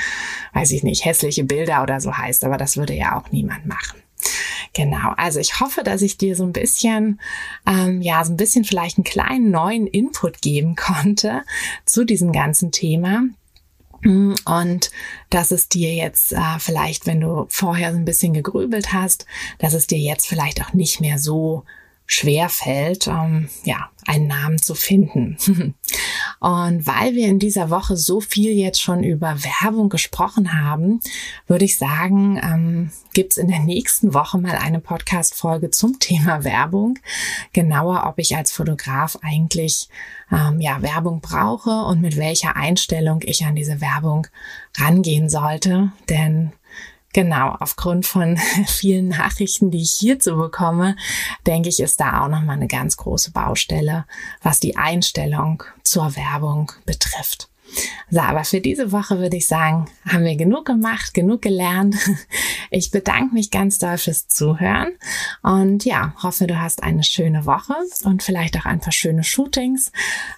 weiß 0.53 0.73
ich 0.73 0.83
nicht, 0.83 1.07
hässliche 1.07 1.45
Bilder 1.45 1.83
oder 1.83 1.99
so 1.99 2.15
heißt. 2.15 2.45
Aber 2.45 2.59
das 2.59 2.77
würde 2.77 2.93
ja 2.93 3.19
auch 3.19 3.33
niemand 3.33 3.65
machen. 3.65 4.03
Genau, 4.75 5.15
also 5.17 5.41
ich 5.41 5.61
hoffe, 5.61 5.83
dass 5.83 6.03
ich 6.03 6.19
dir 6.19 6.37
so 6.37 6.45
ein 6.45 6.53
bisschen, 6.53 7.23
ähm, 7.67 8.03
ja, 8.03 8.23
so 8.23 8.35
ein 8.35 8.37
bisschen 8.37 8.65
vielleicht 8.65 8.99
einen 8.99 9.05
kleinen 9.05 9.51
neuen 9.51 9.87
Input 9.87 10.43
geben 10.43 10.77
konnte 10.77 11.45
zu 11.87 12.05
diesem 12.05 12.33
ganzen 12.33 12.71
Thema. 12.71 13.23
Und 14.05 14.91
dass 15.31 15.53
es 15.53 15.71
dir 15.71 15.95
jetzt 15.95 16.33
äh, 16.33 16.59
vielleicht, 16.59 17.07
wenn 17.07 17.21
du 17.21 17.47
vorher 17.49 17.93
so 17.93 17.99
ein 17.99 18.05
bisschen 18.05 18.35
gegrübelt 18.35 18.93
hast, 18.93 19.25
dass 19.59 19.73
es 19.73 19.87
dir 19.87 19.99
jetzt 19.99 20.27
vielleicht 20.27 20.61
auch 20.61 20.75
nicht 20.75 21.01
mehr 21.01 21.19
so 21.19 21.65
schwer 22.07 22.49
fällt, 22.49 23.07
ähm, 23.07 23.49
ja, 23.65 23.89
einen 24.07 24.27
Namen 24.27 24.59
zu 24.59 24.75
finden. 24.75 25.37
Und 26.41 26.87
weil 26.87 27.15
wir 27.15 27.29
in 27.29 27.39
dieser 27.39 27.71
Woche 27.71 27.97
so 27.97 28.21
viel 28.21 28.53
jetzt 28.53 28.83
schon 28.83 29.05
über 29.05 29.37
Werbung 29.45 29.89
gesprochen 29.89 30.53
haben, 30.53 31.01
würde 31.47 31.65
ich 31.65 31.79
sagen, 31.79 32.41
ähm, 32.43 32.91
gibt 33.15 33.33
es 33.33 33.37
in 33.37 33.49
der 33.49 33.61
nächsten 33.61 34.13
Woche 34.13 34.39
mal 34.39 34.57
eine 34.57 34.81
Podcast-Folge 34.81 35.71
zum 35.71 36.01
Thema 36.01 36.43
Werbung. 36.43 36.99
Genauer, 37.53 38.05
ob 38.07 38.19
ich 38.19 38.37
als 38.37 38.51
Fotograf 38.51 39.19
eigentlich 39.23 39.89
ähm, 40.33 40.61
ja, 40.61 40.83
Werbung 40.83 41.21
brauche 41.21 41.71
und 41.71 42.01
mit 42.01 42.17
welcher 42.17 42.57
Einstellung 42.57 43.21
ich 43.23 43.45
an 43.45 43.55
diese 43.55 43.81
Werbung 43.81 44.27
rangehen 44.79 45.29
sollte. 45.29 45.93
Denn 46.09 46.53
Genau, 47.13 47.57
aufgrund 47.61 48.07
von 48.07 48.37
vielen 48.67 49.09
Nachrichten, 49.09 49.71
die 49.71 49.83
ich 49.83 49.93
hierzu 49.93 50.37
bekomme, 50.37 50.97
denke 51.47 51.69
ich, 51.69 51.81
ist 51.81 52.01
da 52.01 52.23
auch 52.23 52.29
nochmal 52.29 52.57
eine 52.57 52.69
ganz 52.69 52.97
große 52.97 53.33
Baustelle, 53.33 54.07
was 54.43 54.61
die 54.61 54.77
Einstellung 54.77 55.63
zur 55.85 56.17
Werbung 56.17 56.73
betrifft. 56.87 57.52
So, 58.11 58.21
aber 58.21 58.45
für 58.45 58.61
diese 58.61 58.93
Woche 58.93 59.19
würde 59.19 59.37
ich 59.37 59.47
sagen, 59.47 59.87
haben 60.07 60.25
wir 60.25 60.37
genug 60.37 60.67
gemacht, 60.67 61.15
genug 61.15 61.43
gelernt. 61.43 61.97
Ich 62.75 62.91
bedanke 62.91 63.35
mich 63.35 63.51
ganz 63.51 63.79
doll 63.79 63.99
fürs 63.99 64.29
Zuhören 64.29 64.93
und 65.43 65.85
ja, 65.85 66.15
hoffe, 66.23 66.47
du 66.47 66.59
hast 66.59 66.83
eine 66.83 67.05
schöne 67.05 67.45
Woche 67.45 67.75
und 68.05 68.23
vielleicht 68.23 68.57
auch 68.57 68.65
ein 68.65 68.81
paar 68.81 68.95
schöne 68.95 69.25
Shootings. 69.25 69.93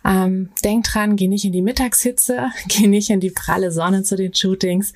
Ähm, 0.05 0.51
denk 0.65 0.85
dran, 0.85 1.15
geh 1.15 1.29
nicht 1.29 1.45
in 1.45 1.53
die 1.53 1.63
Mittagshitze, 1.63 2.51
geh 2.67 2.89
nicht 2.89 3.11
in 3.11 3.21
die 3.21 3.31
pralle 3.31 3.71
Sonne 3.71 4.03
zu 4.03 4.17
den 4.17 4.35
Shootings. 4.35 4.95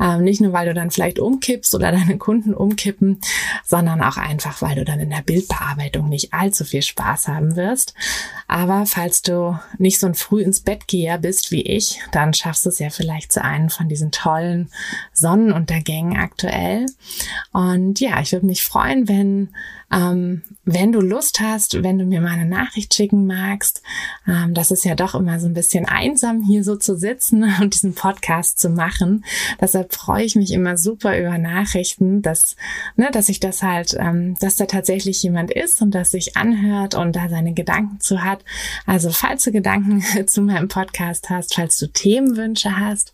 Ähm, 0.00 0.24
nicht 0.24 0.40
nur, 0.40 0.52
weil 0.52 0.66
du 0.66 0.74
dann 0.74 0.90
vielleicht 0.90 1.20
umkippst 1.20 1.76
oder 1.76 1.92
deine 1.92 2.18
Kunden 2.18 2.54
umkippen, 2.54 3.20
sondern 3.64 4.02
auch 4.02 4.16
einfach, 4.16 4.60
weil 4.60 4.74
du 4.74 4.84
dann 4.84 4.98
in 4.98 5.10
der 5.10 5.22
Bildbearbeitung 5.22 6.08
nicht 6.08 6.34
allzu 6.34 6.64
viel 6.64 6.82
Spaß 6.82 7.28
haben 7.28 7.54
wirst. 7.54 7.94
Aber 8.48 8.84
falls 8.84 9.22
du 9.22 9.56
nicht 9.78 10.00
so 10.00 10.08
ein 10.08 10.16
früh 10.16 10.42
ins 10.42 10.58
Bett 10.58 10.88
geher 10.88 11.18
bist 11.18 11.52
wie 11.52 11.62
ich, 11.62 11.79
nicht, 11.80 12.00
dann 12.12 12.34
schaffst 12.34 12.66
du 12.66 12.68
es 12.68 12.78
ja 12.78 12.90
vielleicht 12.90 13.32
zu 13.32 13.42
einem 13.42 13.70
von 13.70 13.88
diesen 13.88 14.10
tollen 14.10 14.70
Sonnenuntergängen 15.14 16.18
aktuell. 16.18 16.86
Und 17.52 18.00
ja, 18.00 18.20
ich 18.20 18.32
würde 18.32 18.46
mich 18.46 18.64
freuen, 18.64 19.08
wenn 19.08 19.54
ähm, 19.90 20.42
wenn 20.64 20.92
du 20.92 21.00
Lust 21.00 21.40
hast, 21.40 21.82
wenn 21.82 21.98
du 21.98 22.04
mir 22.04 22.20
mal 22.20 22.32
eine 22.32 22.44
Nachricht 22.44 22.94
schicken 22.94 23.26
magst, 23.26 23.82
ähm, 24.28 24.52
das 24.52 24.70
ist 24.70 24.84
ja 24.84 24.94
doch 24.94 25.14
immer 25.14 25.40
so 25.40 25.46
ein 25.46 25.54
bisschen 25.54 25.86
einsam, 25.86 26.42
hier 26.42 26.64
so 26.64 26.76
zu 26.76 26.96
sitzen 26.96 27.44
und 27.60 27.74
diesen 27.74 27.94
Podcast 27.94 28.58
zu 28.58 28.68
machen. 28.68 29.24
Deshalb 29.60 29.94
freue 29.94 30.24
ich 30.24 30.36
mich 30.36 30.52
immer 30.52 30.76
super 30.76 31.18
über 31.18 31.38
Nachrichten, 31.38 32.20
dass, 32.20 32.56
ne, 32.96 33.08
dass 33.10 33.30
ich 33.30 33.40
das 33.40 33.62
halt, 33.62 33.96
ähm, 33.98 34.36
dass 34.40 34.56
da 34.56 34.66
tatsächlich 34.66 35.22
jemand 35.22 35.50
ist 35.50 35.80
und 35.80 35.94
das 35.94 36.10
sich 36.10 36.36
anhört 36.36 36.94
und 36.94 37.16
da 37.16 37.28
seine 37.28 37.54
Gedanken 37.54 38.00
zu 38.00 38.22
hat. 38.22 38.44
Also 38.84 39.10
falls 39.10 39.44
du 39.44 39.52
Gedanken 39.52 40.02
zu 40.26 40.42
meinem 40.42 40.68
Podcast 40.68 41.30
hast, 41.30 41.54
falls 41.54 41.78
du 41.78 41.86
Themenwünsche 41.86 42.76
hast 42.76 43.12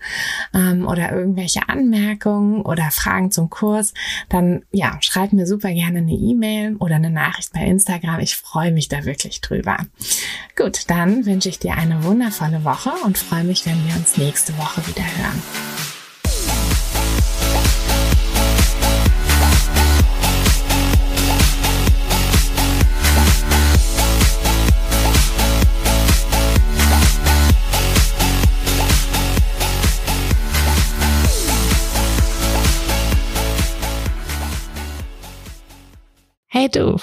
ähm, 0.52 0.87
oder 0.87 1.12
irgendwelche 1.12 1.68
Anmerkungen 1.68 2.62
oder 2.62 2.90
Fragen 2.90 3.30
zum 3.30 3.50
Kurs, 3.50 3.94
dann 4.28 4.64
ja, 4.72 4.98
schreib 5.00 5.32
mir 5.32 5.46
super 5.46 5.72
gerne 5.72 5.98
eine 5.98 6.12
E-Mail 6.12 6.76
oder 6.76 6.96
eine 6.96 7.11
Nachricht 7.11 7.36
bei 7.53 7.61
Instagram. 7.61 8.20
Ich 8.20 8.37
freue 8.37 8.72
mich 8.72 8.88
da 8.88 9.05
wirklich 9.05 9.40
drüber. 9.40 9.79
Gut, 10.57 10.88
dann 10.88 11.27
wünsche 11.27 11.49
ich 11.49 11.59
dir 11.59 11.75
eine 11.75 12.05
wundervolle 12.05 12.64
Woche 12.64 12.90
und 13.05 13.18
freue 13.18 13.44
mich, 13.44 13.66
wenn 13.66 13.87
wir 13.87 13.94
uns 13.96 14.16
nächste 14.16 14.57
Woche 14.59 14.87
wieder 14.87 15.05
hören. 15.05 15.75